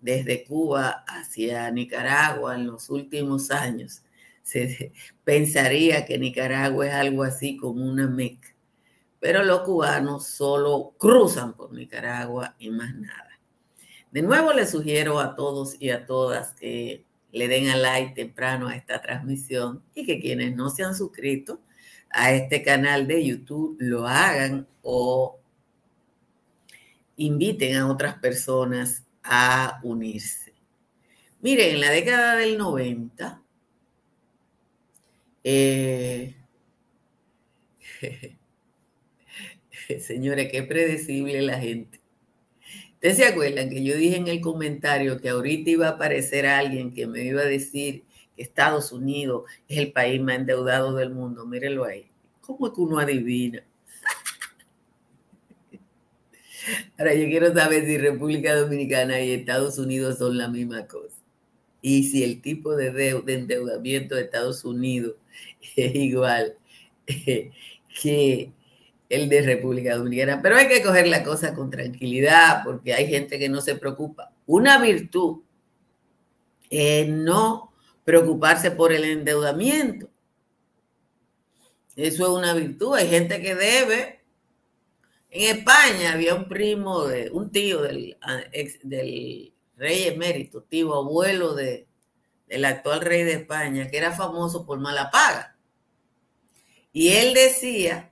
desde 0.00 0.44
Cuba 0.44 1.04
hacia 1.06 1.70
Nicaragua 1.70 2.54
en 2.54 2.66
los 2.66 2.90
últimos 2.90 3.50
años, 3.50 4.02
se 4.42 4.92
pensaría 5.24 6.04
que 6.04 6.18
Nicaragua 6.18 6.86
es 6.86 6.94
algo 6.94 7.22
así 7.22 7.56
como 7.56 7.84
una 7.84 8.06
meca. 8.06 8.48
Pero 9.20 9.44
los 9.44 9.60
cubanos 9.60 10.26
solo 10.26 10.94
cruzan 10.98 11.54
por 11.54 11.72
Nicaragua 11.72 12.56
y 12.58 12.70
más 12.70 12.94
nada. 12.94 13.31
De 14.12 14.20
nuevo 14.20 14.52
les 14.52 14.70
sugiero 14.70 15.18
a 15.20 15.34
todos 15.34 15.74
y 15.80 15.88
a 15.88 16.04
todas 16.04 16.52
que 16.52 17.06
le 17.32 17.48
den 17.48 17.70
a 17.70 17.76
like 17.76 18.14
temprano 18.14 18.68
a 18.68 18.76
esta 18.76 19.00
transmisión 19.00 19.82
y 19.94 20.04
que 20.04 20.20
quienes 20.20 20.54
no 20.54 20.68
se 20.68 20.84
han 20.84 20.94
suscrito 20.94 21.62
a 22.10 22.30
este 22.34 22.62
canal 22.62 23.06
de 23.06 23.24
YouTube 23.24 23.78
lo 23.80 24.06
hagan 24.06 24.68
o 24.82 25.40
inviten 27.16 27.74
a 27.76 27.90
otras 27.90 28.18
personas 28.18 29.02
a 29.22 29.80
unirse. 29.82 30.52
Miren, 31.40 31.76
en 31.76 31.80
la 31.80 31.90
década 31.90 32.36
del 32.36 32.58
90, 32.58 33.42
eh, 35.42 36.36
señores, 40.00 40.52
qué 40.52 40.62
predecible 40.64 41.40
la 41.40 41.58
gente. 41.58 42.01
¿Ustedes 43.02 43.16
se 43.16 43.24
acuerdan 43.24 43.68
que 43.68 43.82
yo 43.82 43.96
dije 43.96 44.14
en 44.14 44.28
el 44.28 44.40
comentario 44.40 45.20
que 45.20 45.30
ahorita 45.30 45.70
iba 45.70 45.88
a 45.88 45.90
aparecer 45.90 46.46
alguien 46.46 46.94
que 46.94 47.08
me 47.08 47.24
iba 47.24 47.42
a 47.42 47.46
decir 47.46 48.04
que 48.36 48.42
Estados 48.44 48.92
Unidos 48.92 49.42
es 49.66 49.78
el 49.78 49.90
país 49.90 50.20
más 50.20 50.36
endeudado 50.36 50.94
del 50.94 51.10
mundo? 51.10 51.44
Mírenlo 51.44 51.84
ahí. 51.84 52.06
¿Cómo 52.42 52.68
es 52.68 52.72
que 52.72 52.80
uno 52.80 53.00
adivina? 53.00 53.64
Ahora 56.96 57.12
yo 57.14 57.26
quiero 57.26 57.52
saber 57.52 57.86
si 57.86 57.98
República 57.98 58.54
Dominicana 58.54 59.20
y 59.20 59.32
Estados 59.32 59.78
Unidos 59.78 60.18
son 60.18 60.38
la 60.38 60.46
misma 60.46 60.86
cosa. 60.86 61.16
Y 61.80 62.04
si 62.04 62.22
el 62.22 62.40
tipo 62.40 62.76
de, 62.76 62.92
de 62.92 63.34
endeudamiento 63.34 64.14
de 64.14 64.22
Estados 64.22 64.64
Unidos 64.64 65.16
es 65.74 65.94
igual 65.96 66.54
que 68.00 68.52
el 69.12 69.28
de 69.28 69.42
República 69.42 69.96
Dominicana. 69.96 70.40
Pero 70.40 70.56
hay 70.56 70.68
que 70.68 70.82
coger 70.82 71.06
la 71.06 71.22
cosa 71.22 71.52
con 71.52 71.70
tranquilidad 71.70 72.62
porque 72.64 72.94
hay 72.94 73.08
gente 73.08 73.38
que 73.38 73.50
no 73.50 73.60
se 73.60 73.74
preocupa. 73.74 74.32
Una 74.46 74.80
virtud 74.80 75.42
es 76.70 77.06
no 77.08 77.74
preocuparse 78.04 78.70
por 78.70 78.90
el 78.90 79.04
endeudamiento. 79.04 80.08
Eso 81.94 82.22
es 82.24 82.30
una 82.30 82.54
virtud. 82.54 82.94
Hay 82.94 83.08
gente 83.08 83.42
que 83.42 83.54
debe 83.54 84.22
en 85.34 85.58
España 85.58 86.12
había 86.12 86.34
un 86.34 86.46
primo, 86.46 87.06
de, 87.06 87.30
un 87.30 87.50
tío 87.50 87.80
del, 87.82 88.18
ah, 88.20 88.42
del 88.82 89.54
rey 89.76 90.04
emérito, 90.04 90.62
tío 90.62 90.94
abuelo 90.94 91.54
de, 91.54 91.86
del 92.46 92.64
actual 92.66 93.00
rey 93.00 93.24
de 93.24 93.32
España, 93.32 93.88
que 93.88 93.96
era 93.96 94.12
famoso 94.12 94.66
por 94.66 94.78
mala 94.78 95.10
paga. 95.10 95.56
Y 96.92 97.08
él 97.08 97.32
decía 97.32 98.11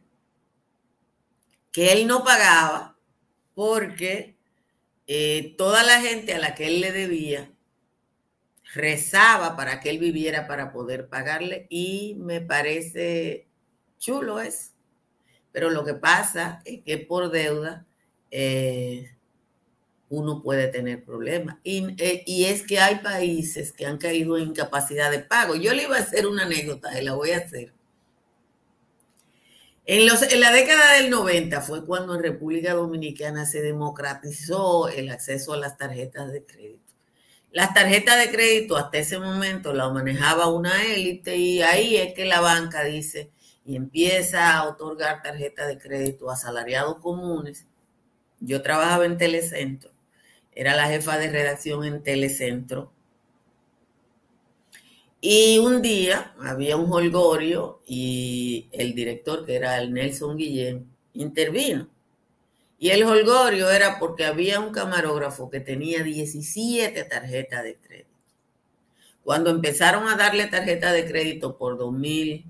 que 1.72 1.92
él 1.92 2.06
no 2.06 2.24
pagaba 2.24 2.96
porque 3.54 4.36
eh, 5.06 5.54
toda 5.58 5.82
la 5.82 6.00
gente 6.00 6.34
a 6.34 6.38
la 6.38 6.54
que 6.54 6.66
él 6.66 6.80
le 6.80 6.92
debía 6.92 7.50
rezaba 8.74 9.56
para 9.56 9.80
que 9.80 9.90
él 9.90 9.98
viviera 9.98 10.46
para 10.46 10.72
poder 10.72 11.08
pagarle 11.08 11.66
y 11.68 12.16
me 12.18 12.40
parece 12.40 13.48
chulo 13.98 14.40
eso. 14.40 14.70
Pero 15.52 15.70
lo 15.70 15.84
que 15.84 15.94
pasa 15.94 16.62
es 16.64 16.82
que 16.82 16.98
por 16.98 17.30
deuda 17.30 17.86
eh, 18.30 19.10
uno 20.08 20.42
puede 20.42 20.68
tener 20.68 21.04
problemas. 21.04 21.56
Eh, 21.64 22.22
y, 22.26 22.44
es 22.44 22.66
que 22.66 22.78
hay 22.78 22.96
países 22.96 23.72
que 23.72 23.86
han 23.86 23.98
caído 23.98 24.36
en 24.36 24.48
incapacidad 24.48 25.10
de 25.10 25.20
pago. 25.20 25.56
Yo 25.56 25.72
le 25.74 25.84
iba 25.84 25.96
a 25.96 26.00
hacer 26.00 26.26
una 26.26 26.44
anécdota 26.44 27.00
y 27.00 27.04
la 27.04 27.14
voy 27.14 27.30
a 27.30 27.38
hacer. 27.38 27.72
En, 29.92 30.06
los, 30.06 30.22
en 30.22 30.38
la 30.38 30.52
década 30.52 30.98
del 30.98 31.10
90 31.10 31.62
fue 31.62 31.84
cuando 31.84 32.14
en 32.14 32.22
República 32.22 32.74
Dominicana 32.74 33.44
se 33.44 33.60
democratizó 33.60 34.88
el 34.88 35.10
acceso 35.10 35.52
a 35.52 35.56
las 35.56 35.78
tarjetas 35.78 36.30
de 36.30 36.44
crédito. 36.44 36.94
Las 37.50 37.74
tarjetas 37.74 38.16
de 38.20 38.30
crédito 38.30 38.76
hasta 38.76 38.98
ese 38.98 39.18
momento 39.18 39.72
la 39.72 39.88
manejaba 39.88 40.46
una 40.46 40.84
élite 40.84 41.36
y 41.38 41.62
ahí 41.62 41.96
es 41.96 42.14
que 42.14 42.24
la 42.24 42.38
banca 42.38 42.84
dice, 42.84 43.32
y 43.64 43.74
empieza 43.74 44.56
a 44.56 44.68
otorgar 44.68 45.22
tarjeta 45.22 45.66
de 45.66 45.76
crédito 45.76 46.30
a 46.30 46.34
asalariados 46.34 47.00
comunes. 47.00 47.66
Yo 48.38 48.62
trabajaba 48.62 49.06
en 49.06 49.18
Telecentro, 49.18 49.90
era 50.52 50.76
la 50.76 50.86
jefa 50.86 51.18
de 51.18 51.32
redacción 51.32 51.84
en 51.84 52.04
Telecentro. 52.04 52.92
Y 55.20 55.58
un 55.58 55.82
día 55.82 56.34
había 56.40 56.76
un 56.76 56.90
holgorio 56.90 57.82
y 57.86 58.68
el 58.72 58.94
director, 58.94 59.44
que 59.44 59.56
era 59.56 59.78
el 59.78 59.92
Nelson 59.92 60.36
Guillén, 60.36 60.90
intervino. 61.12 61.88
Y 62.78 62.88
el 62.88 63.02
holgorio 63.02 63.70
era 63.70 63.98
porque 63.98 64.24
había 64.24 64.58
un 64.58 64.72
camarógrafo 64.72 65.50
que 65.50 65.60
tenía 65.60 66.02
17 66.02 67.04
tarjetas 67.04 67.62
de 67.64 67.76
crédito. 67.76 68.10
Cuando 69.22 69.50
empezaron 69.50 70.08
a 70.08 70.16
darle 70.16 70.46
tarjeta 70.46 70.90
de 70.92 71.06
crédito 71.06 71.58
por 71.58 71.76
dos 71.76 71.92
mil, 71.92 72.46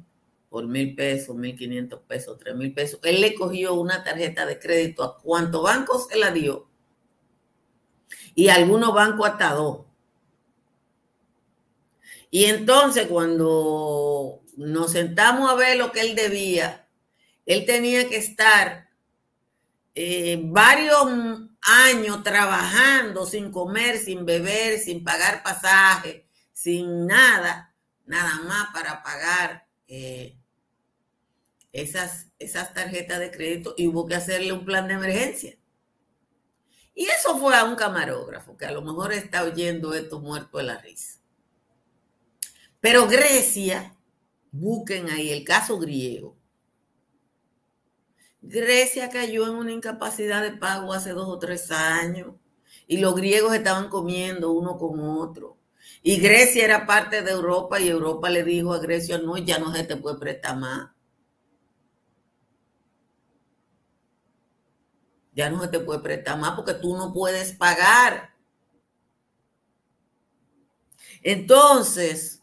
por 0.48 0.68
mil 0.68 0.94
pesos, 0.94 1.34
mil 1.34 1.56
quinientos 1.56 2.00
pesos, 2.06 2.38
tres 2.38 2.54
mil 2.54 2.72
pesos, 2.72 3.00
él 3.02 3.20
le 3.20 3.34
cogió 3.34 3.74
una 3.74 4.04
tarjeta 4.04 4.46
de 4.46 4.60
crédito 4.60 5.02
a 5.02 5.18
cuántos 5.18 5.64
bancos 5.64 6.06
se 6.08 6.16
la 6.16 6.30
dio. 6.30 6.68
Y 8.36 8.48
algunos 8.48 8.94
bancos 8.94 9.28
hasta 9.28 9.54
dos. 9.54 9.89
Y 12.30 12.44
entonces 12.44 13.08
cuando 13.08 14.42
nos 14.56 14.92
sentamos 14.92 15.50
a 15.50 15.54
ver 15.54 15.76
lo 15.76 15.90
que 15.90 16.00
él 16.02 16.14
debía, 16.14 16.88
él 17.46 17.64
tenía 17.66 18.08
que 18.08 18.16
estar 18.16 18.88
eh, 19.94 20.40
varios 20.44 21.50
años 21.62 22.22
trabajando 22.22 23.26
sin 23.26 23.50
comer, 23.50 23.98
sin 23.98 24.24
beber, 24.24 24.78
sin 24.78 25.02
pagar 25.02 25.42
pasaje, 25.42 26.28
sin 26.52 27.06
nada, 27.06 27.74
nada 28.06 28.40
más 28.42 28.68
para 28.72 29.02
pagar 29.02 29.66
eh, 29.88 30.36
esas, 31.72 32.28
esas 32.38 32.72
tarjetas 32.72 33.18
de 33.18 33.30
crédito 33.30 33.74
y 33.76 33.88
hubo 33.88 34.06
que 34.06 34.14
hacerle 34.14 34.52
un 34.52 34.64
plan 34.64 34.86
de 34.88 34.94
emergencia. 34.94 35.56
Y 36.94 37.06
eso 37.06 37.38
fue 37.38 37.56
a 37.56 37.64
un 37.64 37.76
camarógrafo 37.76 38.56
que 38.56 38.66
a 38.66 38.72
lo 38.72 38.82
mejor 38.82 39.12
está 39.12 39.42
oyendo 39.42 39.94
esto 39.94 40.20
muerto 40.20 40.58
de 40.58 40.64
la 40.64 40.78
risa. 40.78 41.19
Pero 42.80 43.06
Grecia, 43.06 43.96
busquen 44.52 45.08
ahí 45.10 45.30
el 45.30 45.44
caso 45.44 45.78
griego. 45.78 46.36
Grecia 48.42 49.08
cayó 49.10 49.46
en 49.46 49.54
una 49.54 49.72
incapacidad 49.72 50.42
de 50.42 50.52
pago 50.52 50.92
hace 50.92 51.10
dos 51.10 51.28
o 51.28 51.38
tres 51.38 51.70
años 51.70 52.34
y 52.86 52.98
los 52.98 53.14
griegos 53.14 53.54
estaban 53.54 53.88
comiendo 53.88 54.52
uno 54.52 54.78
con 54.78 54.98
otro. 55.00 55.58
Y 56.02 56.18
Grecia 56.18 56.64
era 56.64 56.86
parte 56.86 57.22
de 57.22 57.30
Europa 57.30 57.80
y 57.80 57.88
Europa 57.88 58.30
le 58.30 58.42
dijo 58.44 58.72
a 58.72 58.78
Grecia, 58.78 59.18
no, 59.18 59.36
ya 59.38 59.58
no 59.58 59.74
se 59.74 59.84
te 59.84 59.96
puede 59.96 60.18
prestar 60.18 60.56
más. 60.56 60.90
Ya 65.32 65.50
no 65.50 65.60
se 65.60 65.68
te 65.68 65.80
puede 65.80 66.00
prestar 66.00 66.38
más 66.38 66.52
porque 66.54 66.74
tú 66.74 66.96
no 66.96 67.12
puedes 67.12 67.52
pagar. 67.52 68.30
Entonces, 71.22 72.39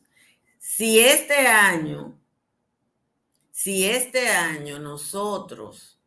si 0.78 1.00
este 1.00 1.48
año, 1.48 2.22
si 3.50 3.86
este 3.86 4.28
año 4.30 4.78
nosotros, 4.78 6.00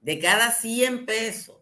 de 0.00 0.18
cada 0.18 0.52
100 0.52 1.04
pesos 1.04 1.58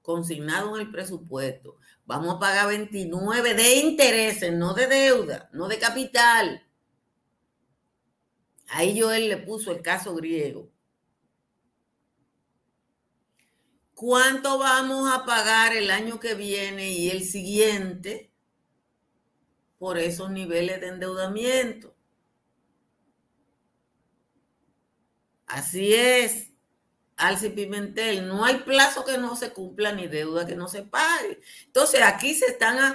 consignados 0.00 0.78
en 0.78 0.86
el 0.86 0.92
presupuesto, 0.92 1.76
Vamos 2.06 2.34
a 2.34 2.38
pagar 2.40 2.66
29 2.66 3.54
de 3.54 3.74
intereses, 3.76 4.52
no 4.52 4.74
de 4.74 4.88
deuda, 4.88 5.48
no 5.52 5.68
de 5.68 5.78
capital. 5.78 6.66
Ahí 8.68 8.96
yo 8.96 9.12
él 9.12 9.28
le 9.28 9.36
puso 9.36 9.70
el 9.70 9.80
caso 9.80 10.16
griego. 10.16 10.68
¿Cuánto 13.94 14.58
vamos 14.58 15.08
a 15.12 15.24
pagar 15.24 15.72
el 15.76 15.88
año 15.88 16.18
que 16.18 16.34
viene 16.34 16.90
y 16.90 17.10
el 17.10 17.22
siguiente 17.22 18.29
por 19.80 19.96
esos 19.96 20.30
niveles 20.30 20.78
de 20.82 20.88
endeudamiento? 20.88 21.96
Así 25.46 25.94
es. 25.94 26.50
Alci 27.16 27.48
Pimentel, 27.48 28.28
no 28.28 28.44
hay 28.44 28.58
plazo 28.58 29.04
que 29.06 29.16
no 29.16 29.36
se 29.36 29.52
cumpla 29.52 29.92
ni 29.92 30.06
deuda 30.06 30.46
que 30.46 30.54
no 30.54 30.68
se 30.68 30.82
pague. 30.82 31.40
Entonces 31.64 32.02
aquí 32.02 32.34
se 32.34 32.46
están. 32.46 32.94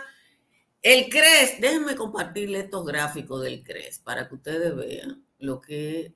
El 0.84 1.10
CRES, 1.10 1.60
déjenme 1.60 1.95
compartirle 1.95 2.60
estos 2.60 2.86
gráficos 2.86 3.41
del 3.41 3.63
CRES 3.63 4.00
para 4.00 4.28
que 4.30 4.36
ustedes 4.36 4.76
vean 4.76 5.26
lo 5.39 5.60
que... 5.62 6.13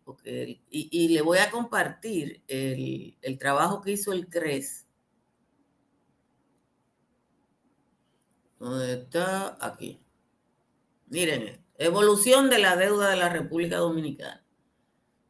y, 0.69 1.07
le 1.09 1.21
voy 1.21 1.39
a 1.39 1.49
compartir 1.49 2.43
el, 2.47 3.17
el 3.21 3.37
trabajo 3.39 3.81
que 3.81 3.93
hizo 3.93 4.13
el 4.13 4.27
CRES. 4.27 4.85
¿Dónde 8.59 8.93
está? 8.93 9.57
Aquí. 9.59 9.99
Miren, 11.09 11.63
evolución 11.77 12.49
de 12.49 12.59
la 12.59 12.75
deuda 12.75 13.09
de 13.09 13.15
la 13.15 13.29
República 13.29 13.77
Dominicana. 13.77 14.43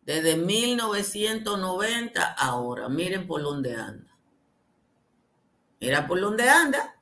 Desde 0.01 0.35
1990 0.35 2.33
ahora, 2.33 2.89
miren 2.89 3.27
por 3.27 3.43
dónde 3.43 3.75
anda. 3.75 4.17
Mira 5.79 6.07
por 6.07 6.19
dónde 6.19 6.49
anda. 6.49 6.99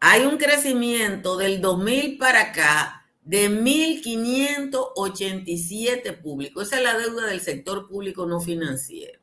Hay 0.00 0.26
un 0.26 0.36
crecimiento 0.36 1.36
del 1.36 1.60
2000 1.62 2.18
para 2.18 2.42
acá 2.42 3.06
de 3.22 3.48
1.587 3.48 6.20
públicos. 6.20 6.66
Esa 6.66 6.76
es 6.76 6.82
la 6.82 6.98
deuda 6.98 7.26
del 7.26 7.40
sector 7.40 7.88
público 7.88 8.26
no 8.26 8.40
financiero. 8.40 9.20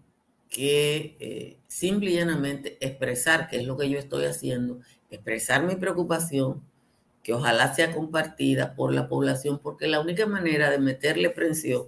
que 0.49 1.17
eh, 1.19 1.59
simple 1.67 2.11
y 2.11 2.15
llanamente 2.15 2.77
expresar, 2.85 3.47
que 3.49 3.57
es 3.57 3.65
lo 3.65 3.77
que 3.77 3.89
yo 3.89 3.99
estoy 3.99 4.25
haciendo, 4.25 4.79
expresar 5.09 5.63
mi 5.63 5.75
preocupación, 5.75 6.63
que 7.21 7.33
ojalá 7.33 7.73
sea 7.75 7.93
compartida 7.93 8.73
por 8.75 8.93
la 8.93 9.09
población, 9.09 9.59
porque 9.61 9.87
la 9.87 9.99
única 9.99 10.25
manera 10.25 10.69
de 10.69 10.79
meterle 10.79 11.29
presión. 11.29 11.87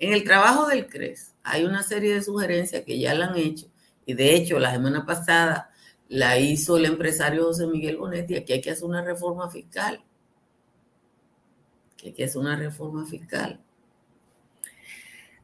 En 0.00 0.12
el 0.12 0.24
trabajo 0.24 0.66
del 0.66 0.86
CRES 0.88 1.34
hay 1.44 1.64
una 1.64 1.82
serie 1.82 2.14
de 2.14 2.22
sugerencias 2.22 2.84
que 2.84 2.98
ya 2.98 3.14
la 3.14 3.26
han 3.26 3.36
hecho, 3.36 3.70
y 4.04 4.14
de 4.14 4.34
hecho 4.34 4.58
la 4.58 4.72
semana 4.72 5.06
pasada 5.06 5.70
la 6.08 6.38
hizo 6.38 6.76
el 6.76 6.86
empresario 6.86 7.44
José 7.44 7.68
Miguel 7.68 7.96
Bonetti, 7.96 8.34
aquí 8.34 8.54
hay 8.54 8.60
que 8.60 8.72
hacer 8.72 8.84
una 8.84 9.04
reforma 9.04 9.48
fiscal. 9.48 10.02
Que 12.00 12.24
hacer 12.24 12.40
una 12.40 12.56
reforma 12.56 13.06
fiscal. 13.06 13.60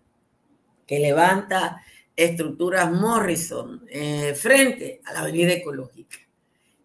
que 0.91 0.99
levanta 0.99 1.81
estructuras 2.13 2.91
Morrison 2.91 3.87
eh, 3.87 4.35
frente 4.35 4.99
a 5.05 5.13
la 5.13 5.21
avenida 5.21 5.53
ecológica. 5.53 6.17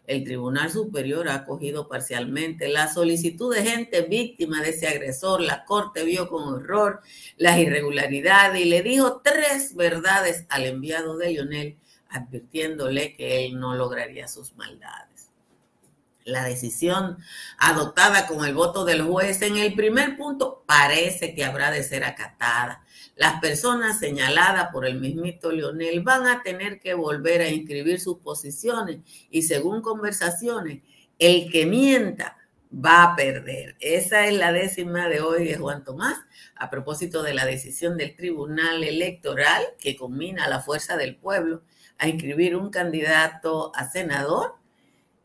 el 0.09 0.23
Tribunal 0.23 0.71
Superior 0.71 1.29
ha 1.29 1.35
acogido 1.35 1.87
parcialmente 1.87 2.67
la 2.67 2.91
solicitud 2.91 3.53
de 3.53 3.61
gente 3.61 4.01
víctima 4.01 4.59
de 4.59 4.71
ese 4.71 4.87
agresor. 4.87 5.39
La 5.39 5.65
Corte 5.65 6.03
vio 6.03 6.27
con 6.29 6.51
horror 6.51 7.01
las 7.37 7.59
irregularidades 7.59 8.59
y 8.59 8.65
le 8.65 8.81
dijo 8.81 9.21
tres 9.23 9.75
verdades 9.75 10.47
al 10.49 10.65
enviado 10.65 11.15
de 11.15 11.29
Lionel, 11.29 11.77
advirtiéndole 12.09 13.13
que 13.13 13.45
él 13.45 13.59
no 13.59 13.75
lograría 13.75 14.27
sus 14.27 14.55
maldades. 14.55 15.29
La 16.23 16.43
decisión 16.43 17.19
adoptada 17.59 18.25
con 18.25 18.43
el 18.43 18.55
voto 18.55 18.85
del 18.85 19.03
juez 19.03 19.43
en 19.43 19.57
el 19.57 19.75
primer 19.75 20.17
punto 20.17 20.63
parece 20.65 21.35
que 21.35 21.45
habrá 21.45 21.69
de 21.69 21.83
ser 21.83 22.03
acatada 22.03 22.83
las 23.19 23.41
personas 23.41 23.99
señaladas 23.99 24.69
por 24.71 24.85
el 24.85 24.97
mismito 24.97 25.51
Leonel 25.51 25.99
van 25.99 26.25
a 26.25 26.41
tener 26.41 26.79
que 26.79 26.93
volver 26.93 27.41
a 27.41 27.49
inscribir 27.49 27.99
sus 27.99 28.19
posiciones 28.19 28.99
y 29.29 29.41
según 29.41 29.81
conversaciones, 29.81 30.83
el 31.17 31.51
que 31.51 31.65
mienta 31.65 32.37
va 32.73 33.03
a 33.03 33.15
perder. 33.17 33.75
Esa 33.81 34.25
es 34.25 34.37
la 34.37 34.53
décima 34.53 35.09
de 35.09 35.19
hoy 35.19 35.43
de 35.43 35.57
Juan 35.57 35.83
Tomás 35.83 36.17
a 36.55 36.69
propósito 36.69 37.21
de 37.21 37.33
la 37.33 37.45
decisión 37.45 37.97
del 37.97 38.15
Tribunal 38.15 38.85
Electoral 38.85 39.65
que 39.81 39.97
combina 39.97 40.45
a 40.45 40.49
la 40.49 40.61
fuerza 40.61 40.95
del 40.95 41.17
pueblo 41.17 41.63
a 41.97 42.07
inscribir 42.07 42.55
un 42.55 42.69
candidato 42.69 43.73
a 43.75 43.89
senador 43.89 44.55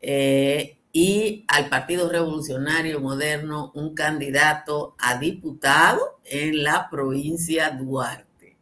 eh, 0.01 0.79
y 0.95 1.43
al 1.49 1.67
Partido 1.67 2.09
Revolucionario 2.09 3.01
Moderno 3.01 3.73
un 3.75 3.93
candidato 3.93 4.95
a 4.97 5.17
diputado 5.17 6.21
en 6.23 6.63
la 6.63 6.89
provincia 6.89 7.69
Duarte. 7.71 8.55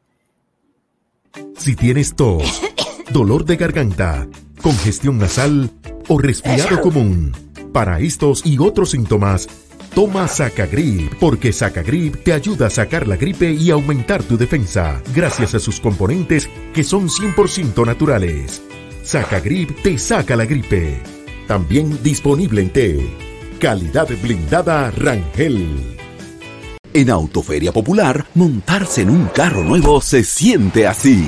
Si 1.55 1.75
tienes 1.75 2.15
tos, 2.15 2.59
dolor 3.13 3.45
de 3.45 3.55
garganta, 3.55 4.27
congestión 4.63 5.19
nasal 5.19 5.69
o 6.07 6.17
resfriado 6.17 6.81
común, 6.81 7.33
para 7.71 7.99
estos 7.99 8.43
y 8.47 8.57
otros 8.57 8.89
síntomas, 8.89 9.47
toma 9.93 10.27
Sacagrip, 10.27 11.13
porque 11.19 11.53
Sacagrip 11.53 12.23
te 12.23 12.33
ayuda 12.33 12.65
a 12.65 12.71
sacar 12.71 13.07
la 13.07 13.15
gripe 13.15 13.51
y 13.51 13.69
aumentar 13.69 14.23
tu 14.23 14.37
defensa, 14.37 15.03
gracias 15.13 15.53
a 15.53 15.59
sus 15.59 15.79
componentes 15.79 16.49
que 16.73 16.83
son 16.83 17.09
100% 17.09 17.85
naturales. 17.85 18.63
Sacagrip 19.03 19.83
te 19.83 19.99
saca 19.99 20.35
la 20.35 20.47
gripe. 20.47 21.12
También 21.47 22.01
disponible 22.01 22.61
en 22.61 22.69
té. 22.69 23.17
Calidad 23.59 24.07
blindada 24.21 24.91
Rangel. 24.91 25.97
En 26.93 27.09
Autoferia 27.09 27.71
Popular, 27.71 28.25
montarse 28.35 29.01
en 29.01 29.09
un 29.09 29.25
carro 29.27 29.63
nuevo 29.63 29.99
se 29.99 30.23
siente 30.23 30.87
así. 30.87 31.27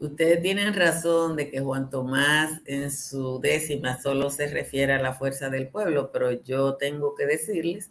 Ustedes 0.00 0.40
tienen 0.42 0.74
razón 0.74 1.34
de 1.34 1.50
que 1.50 1.60
Juan 1.60 1.90
Tomás 1.90 2.60
en 2.66 2.92
su 2.92 3.40
décima 3.40 4.00
solo 4.00 4.30
se 4.30 4.46
refiere 4.46 4.92
a 4.92 5.02
la 5.02 5.14
fuerza 5.14 5.50
del 5.50 5.68
pueblo, 5.68 6.12
pero 6.12 6.30
yo 6.30 6.76
tengo 6.76 7.16
que 7.16 7.26
decirles 7.26 7.90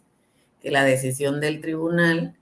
que 0.62 0.70
la 0.70 0.84
decisión 0.84 1.38
del 1.40 1.60
tribunal 1.60 2.34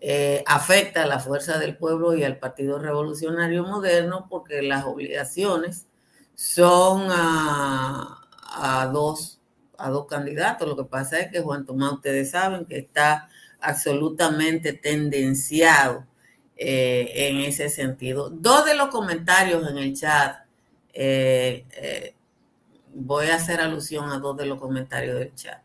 eh, 0.00 0.44
afecta 0.46 1.04
a 1.04 1.06
la 1.06 1.20
fuerza 1.20 1.58
del 1.58 1.76
pueblo 1.78 2.14
y 2.14 2.22
al 2.22 2.38
Partido 2.38 2.78
Revolucionario 2.78 3.64
Moderno 3.64 4.26
porque 4.28 4.60
las 4.60 4.84
obligaciones 4.84 5.86
son 6.34 7.08
a, 7.10 8.90
dos, 8.92 9.40
a 9.78 9.88
dos 9.88 10.06
candidatos. 10.06 10.68
Lo 10.68 10.76
que 10.76 10.84
pasa 10.84 11.18
es 11.18 11.32
que 11.32 11.40
Juan 11.40 11.64
Tomás, 11.64 11.94
ustedes 11.94 12.32
saben 12.32 12.66
que 12.66 12.78
está 12.78 13.30
absolutamente 13.58 14.74
tendenciado 14.74 16.06
eh, 16.60 17.28
en 17.28 17.38
ese 17.38 17.68
sentido. 17.68 18.30
Dos 18.30 18.64
de 18.66 18.74
los 18.74 18.88
comentarios 18.88 19.70
en 19.70 19.78
el 19.78 19.94
chat, 19.94 20.44
eh, 20.92 21.64
eh, 21.70 22.14
voy 22.92 23.26
a 23.28 23.36
hacer 23.36 23.60
alusión 23.60 24.10
a 24.10 24.18
dos 24.18 24.36
de 24.36 24.46
los 24.46 24.60
comentarios 24.60 25.20
del 25.20 25.32
chat. 25.36 25.62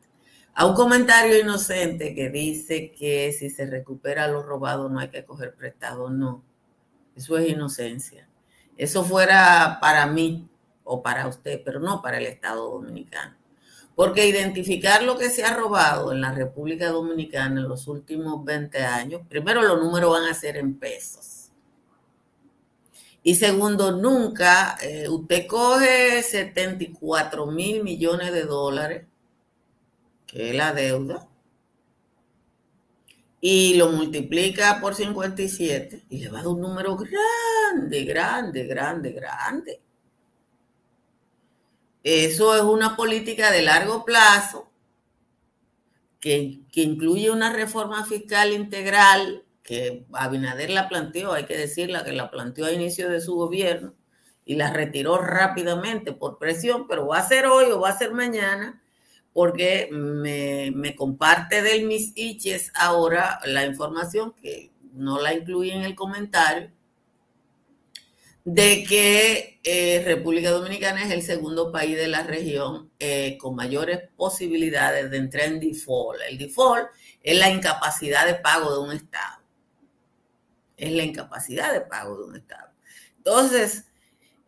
A 0.53 0.67
un 0.67 0.75
comentario 0.75 1.39
inocente 1.39 2.13
que 2.13 2.29
dice 2.29 2.91
que 2.91 3.31
si 3.31 3.49
se 3.49 3.65
recupera 3.65 4.27
lo 4.27 4.43
robado 4.43 4.87
no 4.87 4.99
hay 4.99 5.09
que 5.09 5.25
coger 5.25 5.55
prestado. 5.55 6.11
No, 6.11 6.43
eso 7.15 7.39
es 7.39 7.49
inocencia. 7.49 8.29
Eso 8.77 9.03
fuera 9.03 9.79
para 9.81 10.05
mí 10.05 10.47
o 10.83 11.01
para 11.01 11.27
usted, 11.27 11.61
pero 11.65 11.79
no 11.79 12.03
para 12.03 12.19
el 12.19 12.27
Estado 12.27 12.69
Dominicano. 12.69 13.35
Porque 13.95 14.27
identificar 14.27 15.03
lo 15.03 15.17
que 15.17 15.29
se 15.29 15.43
ha 15.43 15.53
robado 15.55 16.11
en 16.11 16.21
la 16.21 16.31
República 16.31 16.89
Dominicana 16.89 17.61
en 17.61 17.69
los 17.69 17.87
últimos 17.87 18.43
20 18.43 18.79
años, 18.79 19.21
primero 19.29 19.61
los 19.61 19.79
números 19.79 20.11
van 20.11 20.29
a 20.29 20.33
ser 20.33 20.57
en 20.57 20.79
pesos. 20.79 21.51
Y 23.21 23.35
segundo, 23.35 23.91
nunca 23.91 24.77
eh, 24.81 25.07
usted 25.07 25.47
coge 25.47 26.21
74 26.21 27.45
mil 27.45 27.83
millones 27.83 28.33
de 28.33 28.43
dólares, 28.43 29.05
que 30.27 30.49
es 30.49 30.55
la 30.55 30.73
deuda, 30.73 31.27
y 33.39 33.75
lo 33.75 33.89
multiplica 33.89 34.79
por 34.79 34.95
57 34.95 36.05
y 36.09 36.19
le 36.19 36.29
va 36.29 36.39
a 36.39 36.43
dar 36.43 36.51
un 36.51 36.61
número 36.61 36.95
grande, 36.97 38.05
grande, 38.05 38.65
grande, 38.65 39.11
grande. 39.11 39.81
Eso 42.03 42.55
es 42.55 42.61
una 42.61 42.95
política 42.95 43.51
de 43.51 43.61
largo 43.61 44.05
plazo 44.05 44.69
que, 46.19 46.59
que, 46.71 46.81
incluye 46.81 47.31
una 47.31 47.51
reforma 47.51 48.05
fiscal 48.05 48.53
integral 48.53 49.43
que 49.63 50.05
Abinader 50.13 50.69
la 50.69 50.89
planteó, 50.89 51.33
hay 51.33 51.45
que 51.45 51.57
decirla, 51.57 52.03
que 52.03 52.11
la 52.11 52.29
planteó 52.29 52.65
a 52.65 52.71
inicio 52.71 53.09
de 53.09 53.21
su 53.21 53.35
gobierno 53.35 53.93
y 54.45 54.55
la 54.55 54.71
retiró 54.71 55.17
rápidamente 55.17 56.11
por 56.11 56.37
presión, 56.37 56.87
pero 56.87 57.07
va 57.07 57.19
a 57.19 57.27
ser 57.27 57.45
hoy 57.45 57.71
o 57.71 57.79
va 57.79 57.89
a 57.89 57.97
ser 57.97 58.11
mañana 58.13 58.81
porque 59.31 59.89
me, 59.91 60.95
comparte 60.95 61.61
del 61.61 61.85
Miss 61.85 62.11
Iches 62.15 62.71
ahora 62.75 63.39
la 63.45 63.65
información 63.65 64.33
que 64.33 64.71
no 64.93 65.19
la 65.19 65.33
incluí 65.33 65.71
en 65.71 65.81
el 65.81 65.95
comentario 65.95 66.69
de 68.45 68.83
que 68.83 69.59
eh, 69.63 70.03
República 70.05 70.51
Dominicana 70.51 71.05
es 71.05 71.11
el 71.11 71.21
segundo 71.21 71.71
país 71.71 71.95
de 71.95 72.07
la 72.07 72.23
región 72.23 72.91
eh, 72.99 73.37
con 73.39 73.55
mayores 73.55 74.09
posibilidades 74.17 75.09
de 75.09 75.17
entrar 75.17 75.45
en 75.45 75.59
default. 75.59 76.19
El 76.27 76.37
default 76.37 76.87
es 77.21 77.37
la 77.37 77.49
incapacidad 77.49 78.25
de 78.25 78.35
pago 78.35 78.73
de 78.73 78.79
un 78.79 78.91
Estado. 78.91 79.41
Es 80.75 80.91
la 80.91 81.03
incapacidad 81.03 81.71
de 81.71 81.81
pago 81.81 82.17
de 82.17 82.23
un 82.25 82.35
Estado. 82.35 82.71
Entonces, 83.17 83.85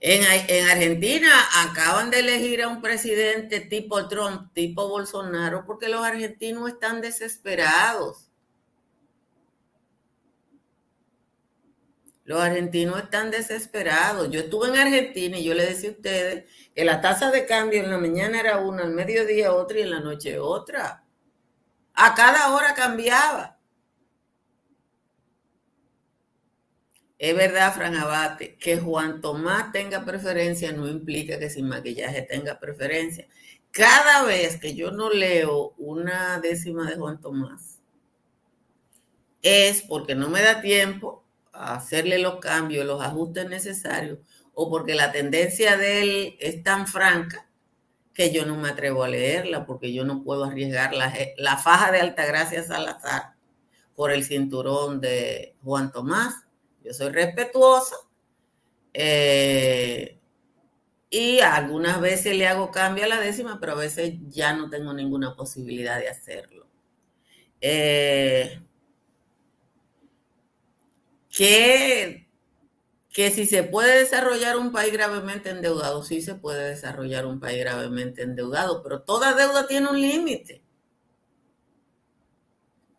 en, 0.02 0.66
Argentina 0.66 1.32
acaban 1.64 2.12
de 2.12 2.20
elegir 2.20 2.62
a 2.62 2.68
un 2.68 2.82
presidente 2.82 3.62
tipo 3.62 4.08
Trump, 4.08 4.54
tipo 4.54 4.88
Bolsonaro, 4.90 5.66
porque 5.66 5.88
los 5.88 6.06
argentinos 6.06 6.70
están 6.70 7.02
desesperados. 7.02 8.30
Los 12.26 12.42
argentinos 12.42 13.02
están 13.04 13.30
desesperados. 13.30 14.32
Yo 14.32 14.40
estuve 14.40 14.70
en 14.70 14.78
Argentina 14.78 15.38
y 15.38 15.44
yo 15.44 15.54
le 15.54 15.68
decía 15.68 15.90
a 15.90 15.94
ustedes 15.94 16.46
que 16.74 16.84
la 16.84 17.00
tasa 17.00 17.30
de 17.30 17.46
cambio 17.46 17.84
en 17.84 17.92
la 17.92 18.00
mañana 18.00 18.40
era 18.40 18.58
una, 18.58 18.84
al 18.84 18.94
mediodía 18.94 19.54
otra 19.54 19.78
y 19.78 19.84
en 19.84 19.92
la 19.92 20.00
noche 20.00 20.40
otra. 20.40 21.06
A 21.94 22.16
cada 22.16 22.54
hora 22.56 22.74
cambiaba. 22.74 23.60
Es 27.20 27.36
verdad, 27.36 27.74
Fran 27.74 27.96
Abate, 27.96 28.58
que 28.58 28.78
Juan 28.78 29.22
Tomás 29.22 29.72
tenga 29.72 30.04
preferencia 30.04 30.72
no 30.72 30.88
implica 30.88 31.38
que 31.40 31.50
sin 31.50 31.68
maquillaje 31.68 32.24
tenga 32.24 32.60
preferencia. 32.60 33.28
Cada 33.70 34.24
vez 34.24 34.60
que 34.60 34.74
yo 34.74 34.92
no 34.92 35.12
leo 35.12 35.76
una 35.78 36.40
décima 36.40 36.90
de 36.90 36.96
Juan 36.96 37.22
Tomás, 37.22 37.80
es 39.44 39.84
porque 39.84 40.16
no 40.16 40.30
me 40.30 40.42
da 40.42 40.62
tiempo 40.62 41.25
hacerle 41.56 42.20
los 42.20 42.40
cambios, 42.40 42.86
los 42.86 43.02
ajustes 43.02 43.50
necesarios, 43.50 44.20
o 44.54 44.70
porque 44.70 44.96
la 44.96 45.12
tendencia 45.12 45.78
de 45.78 46.02
él 46.02 46.36
es 46.40 46.64
tan 46.64 46.88
franca 46.88 47.50
que 48.14 48.32
yo 48.32 48.46
no 48.46 48.56
me 48.56 48.70
atrevo 48.70 49.04
a 49.04 49.10
leerla, 49.10 49.66
porque 49.66 49.94
yo 49.94 50.06
no 50.06 50.24
puedo 50.24 50.46
arriesgar 50.46 50.94
la, 50.94 51.14
la 51.38 51.58
faja 51.58 51.92
de 51.92 52.00
Altagracia 52.00 52.64
Salazar 52.64 53.36
por 53.96 54.12
el 54.12 54.24
cinturón 54.24 55.02
de 55.02 55.56
Juan 55.64 55.92
Tomás 55.92 56.46
yo 56.86 56.94
soy 56.94 57.12
respetuosa 57.12 57.96
eh, 58.94 60.20
y 61.10 61.40
algunas 61.40 62.00
veces 62.00 62.38
le 62.38 62.48
hago 62.48 62.70
cambio 62.70 63.06
a 63.06 63.08
la 63.08 63.20
décima, 63.20 63.60
pero 63.60 63.72
a 63.72 63.76
veces 63.76 64.14
ya 64.28 64.54
no 64.54 64.70
tengo 64.70 64.94
ninguna 64.94 65.36
posibilidad 65.36 65.98
de 65.98 66.10
hacerlo. 66.10 66.68
Eh, 67.60 68.62
que, 71.36 72.30
que 73.10 73.30
si 73.30 73.46
se 73.46 73.64
puede 73.64 74.00
desarrollar 74.00 74.58
un 74.58 74.72
país 74.72 74.94
gravemente 74.94 75.50
endeudado, 75.50 76.02
sí 76.04 76.22
se 76.22 76.36
puede 76.36 76.70
desarrollar 76.70 77.26
un 77.26 77.42
país 77.42 77.60
gravemente 77.60 78.22
endeudado, 78.22 78.82
pero 78.82 79.02
toda 79.02 79.34
deuda 79.34 79.68
tiene 79.68 79.90
un 79.90 80.00
límite. 80.00 80.64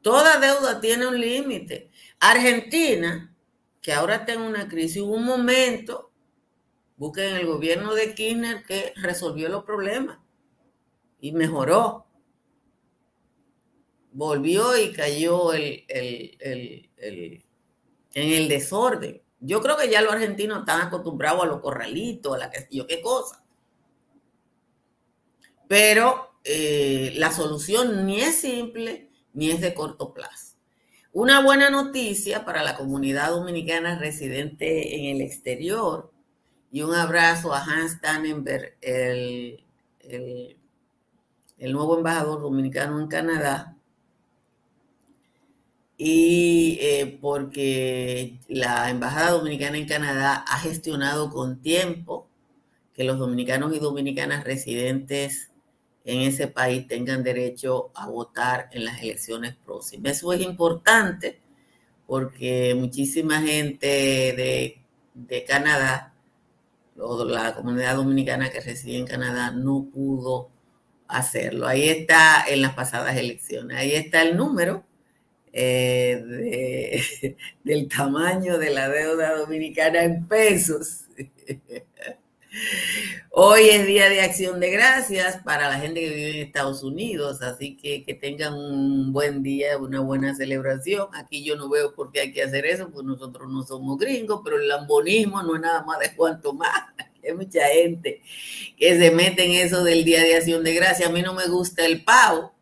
Toda 0.03 0.39
deuda 0.39 0.81
tiene 0.81 1.07
un 1.07 1.19
límite. 1.19 1.91
Argentina 2.21 3.35
que 3.81 3.93
ahora 3.93 4.17
está 4.17 4.35
en 4.35 4.43
una 4.43 4.69
crisis, 4.69 5.01
hubo 5.01 5.15
un 5.15 5.25
momento, 5.25 6.11
busquen 6.97 7.37
el 7.37 7.47
gobierno 7.47 7.95
de 7.95 8.15
Kirchner 8.15 8.65
que 8.65 8.93
resolvió 8.97 9.49
los 9.49 9.65
problemas 9.65 10.19
y 11.21 11.33
mejoró. 11.33 12.05
Volvió 14.13 14.77
y 14.77 14.93
cayó 14.93 15.53
el, 15.53 15.87
en 18.17 18.33
el 18.33 18.49
desorden. 18.49 19.21
Yo 19.41 19.61
creo 19.61 19.77
que 19.77 19.91
ya 19.91 20.01
los 20.01 20.15
argentinos 20.15 20.61
están 20.61 20.81
acostumbrados 20.81 21.43
a 21.43 21.47
los 21.47 21.61
corralitos, 21.61 22.35
a 22.35 22.39
la 22.39 22.51
que 22.51 22.67
yo 22.71 22.87
qué 22.87 23.03
cosa. 23.03 23.45
Pero 25.69 26.39
eh, 26.43 27.13
la 27.17 27.31
solución 27.31 28.07
ni 28.07 28.23
es 28.23 28.41
simple 28.41 29.11
ni 29.35 29.51
es 29.51 29.61
de 29.61 29.75
corto 29.75 30.15
plazo. 30.15 30.57
Una 31.13 31.43
buena 31.43 31.69
noticia 31.69 32.47
para 32.47 32.63
la 32.63 32.75
comunidad 32.75 33.31
dominicana 33.31 33.99
residente 33.99 34.97
en 34.97 35.17
el 35.17 35.21
exterior 35.21 36.11
y 36.71 36.81
un 36.81 36.95
abrazo 36.95 37.53
a 37.53 37.63
Hans 37.63 38.01
Tannenberg, 38.01 38.79
el, 38.81 39.63
el, 40.01 41.73
nuevo 41.73 41.99
embajador 41.99 42.41
dominicano 42.41 42.99
en 42.99 43.09
Canadá, 43.09 43.76
y 45.99 46.79
eh, 46.81 47.19
porque 47.21 48.39
la 48.49 48.91
Embajada 48.91 49.33
Dominicana 49.33 49.79
en 49.79 49.89
Canadá 49.89 50.45
ha 50.47 50.59
gestionado 50.59 51.31
con 51.31 51.63
tiempo 51.63 52.29
que 52.95 53.05
los 53.05 53.19
dominicanos 53.19 53.75
y 53.75 53.79
dominicanas 53.79 54.45
residentes 54.45 55.51
en 56.05 56.21
ese 56.21 56.49
país 56.49 56.87
tengan 56.87 57.23
derecho 57.23 57.91
a 57.95 58.09
votar 58.09 58.69
en 58.73 58.85
las 58.85 59.03
elecciones 59.03 59.57
próximas. 59.57 60.19
Eso 60.19 60.33
es 60.33 60.41
importante 60.41 61.41
porque 62.07 62.75
muchísima 62.75 63.43
gente 63.43 63.87
de, 63.87 64.83
de 65.15 65.45
Canadá, 65.45 66.15
la 66.95 67.55
comunidad 67.55 67.97
dominicana 67.97 68.51
que 68.51 68.61
reside 68.61 68.99
en 68.99 69.07
Canadá, 69.07 69.51
no 69.51 69.89
pudo 69.93 70.51
hacerlo. 71.09 71.67
Ahí 71.67 71.89
está 71.89 72.45
en 72.49 72.63
las 72.63 72.75
pasadas 72.75 73.17
elecciones, 73.17 73.77
ahí 73.77 73.93
está 73.93 74.23
el 74.23 74.37
número 74.37 74.86
eh, 75.59 77.37
del 77.65 77.89
tamaño 77.89 78.59
de 78.59 78.71
la 78.71 78.89
deuda 78.89 79.37
dominicana 79.37 80.05
en 80.05 80.27
pesos. 80.29 81.05
Hoy 83.31 83.69
es 83.69 83.87
Día 83.87 84.09
de 84.09 84.23
Acción 84.23 84.61
de 84.61 84.71
Gracias 84.71 85.43
para 85.45 85.69
la 85.69 85.79
gente 85.79 86.01
que 86.01 86.09
vive 86.09 86.31
en 86.31 86.47
Estados 86.47 86.83
Unidos, 86.83 87.43
así 87.43 87.77
que 87.77 88.03
que 88.05 88.15
tengan 88.15 88.55
un 88.55 89.13
buen 89.13 89.43
día, 89.43 89.77
una 89.77 90.01
buena 90.01 90.35
celebración. 90.35 91.09
Aquí 91.13 91.45
yo 91.45 91.57
no 91.57 91.69
veo 91.69 91.95
por 91.95 92.13
qué 92.13 92.21
hay 92.21 92.33
que 92.33 92.43
hacer 92.43 92.65
eso, 92.67 92.91
pues 92.91 93.05
nosotros 93.05 93.51
no 93.51 93.63
somos 93.63 93.99
gringos, 93.99 94.41
pero 94.45 94.57
el 94.59 94.69
lambonismo 94.69 95.43
no 95.43 95.55
es 95.57 95.61
nada 95.61 95.85
más 95.85 95.99
de 96.01 96.15
cuanto 96.15 96.53
más. 96.55 96.71
Hay 97.27 97.35
mucha 97.35 97.67
gente 97.67 98.23
que 98.79 98.97
se 98.99 99.11
mete 99.11 99.45
en 99.45 99.67
eso 99.67 99.83
del 99.83 100.05
Día 100.05 100.23
de 100.23 100.37
Acción 100.37 100.63
de 100.63 100.75
Gracias. 100.75 101.09
A 101.09 101.13
mí 101.13 101.23
no 101.23 101.35
me 101.35 101.49
gusta 101.49 101.85
el 101.85 102.05
pavo, 102.05 102.55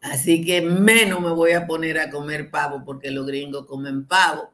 así 0.00 0.44
que 0.44 0.62
menos 0.62 1.20
me 1.20 1.30
voy 1.30 1.52
a 1.52 1.66
poner 1.66 1.98
a 1.98 2.10
comer 2.10 2.50
pavo 2.50 2.82
porque 2.84 3.10
los 3.10 3.26
gringos 3.26 3.66
comen 3.66 4.06
pavo. 4.06 4.52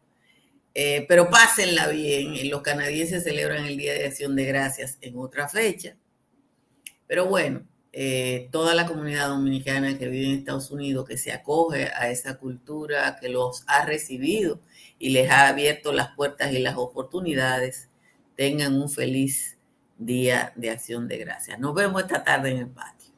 Eh, 0.74 1.04
pero 1.08 1.28
pásenla 1.28 1.88
bien. 1.88 2.34
Los 2.48 2.62
canadienses 2.62 3.24
celebran 3.24 3.66
el 3.66 3.76
Día 3.76 3.92
de 3.92 4.06
Acción 4.06 4.34
de 4.34 4.46
Gracias 4.46 4.98
en 5.00 5.18
otra 5.18 5.48
fecha. 5.48 5.96
Pero 7.06 7.26
bueno, 7.26 7.66
eh, 7.92 8.48
toda 8.50 8.74
la 8.74 8.86
comunidad 8.86 9.28
dominicana 9.28 9.98
que 9.98 10.08
vive 10.08 10.28
en 10.28 10.38
Estados 10.38 10.70
Unidos, 10.70 11.06
que 11.06 11.18
se 11.18 11.30
acoge 11.30 11.90
a 11.94 12.10
esa 12.10 12.38
cultura, 12.38 13.18
que 13.20 13.28
los 13.28 13.64
ha 13.66 13.84
recibido 13.84 14.60
y 14.98 15.10
les 15.10 15.30
ha 15.30 15.48
abierto 15.48 15.92
las 15.92 16.14
puertas 16.16 16.52
y 16.52 16.58
las 16.58 16.76
oportunidades, 16.76 17.90
tengan 18.34 18.80
un 18.80 18.88
feliz 18.88 19.58
Día 19.98 20.52
de 20.56 20.70
Acción 20.70 21.06
de 21.06 21.18
Gracias. 21.18 21.58
Nos 21.58 21.74
vemos 21.74 22.02
esta 22.02 22.24
tarde 22.24 22.50
en 22.50 22.58
el 22.58 22.68
patio. 22.68 23.12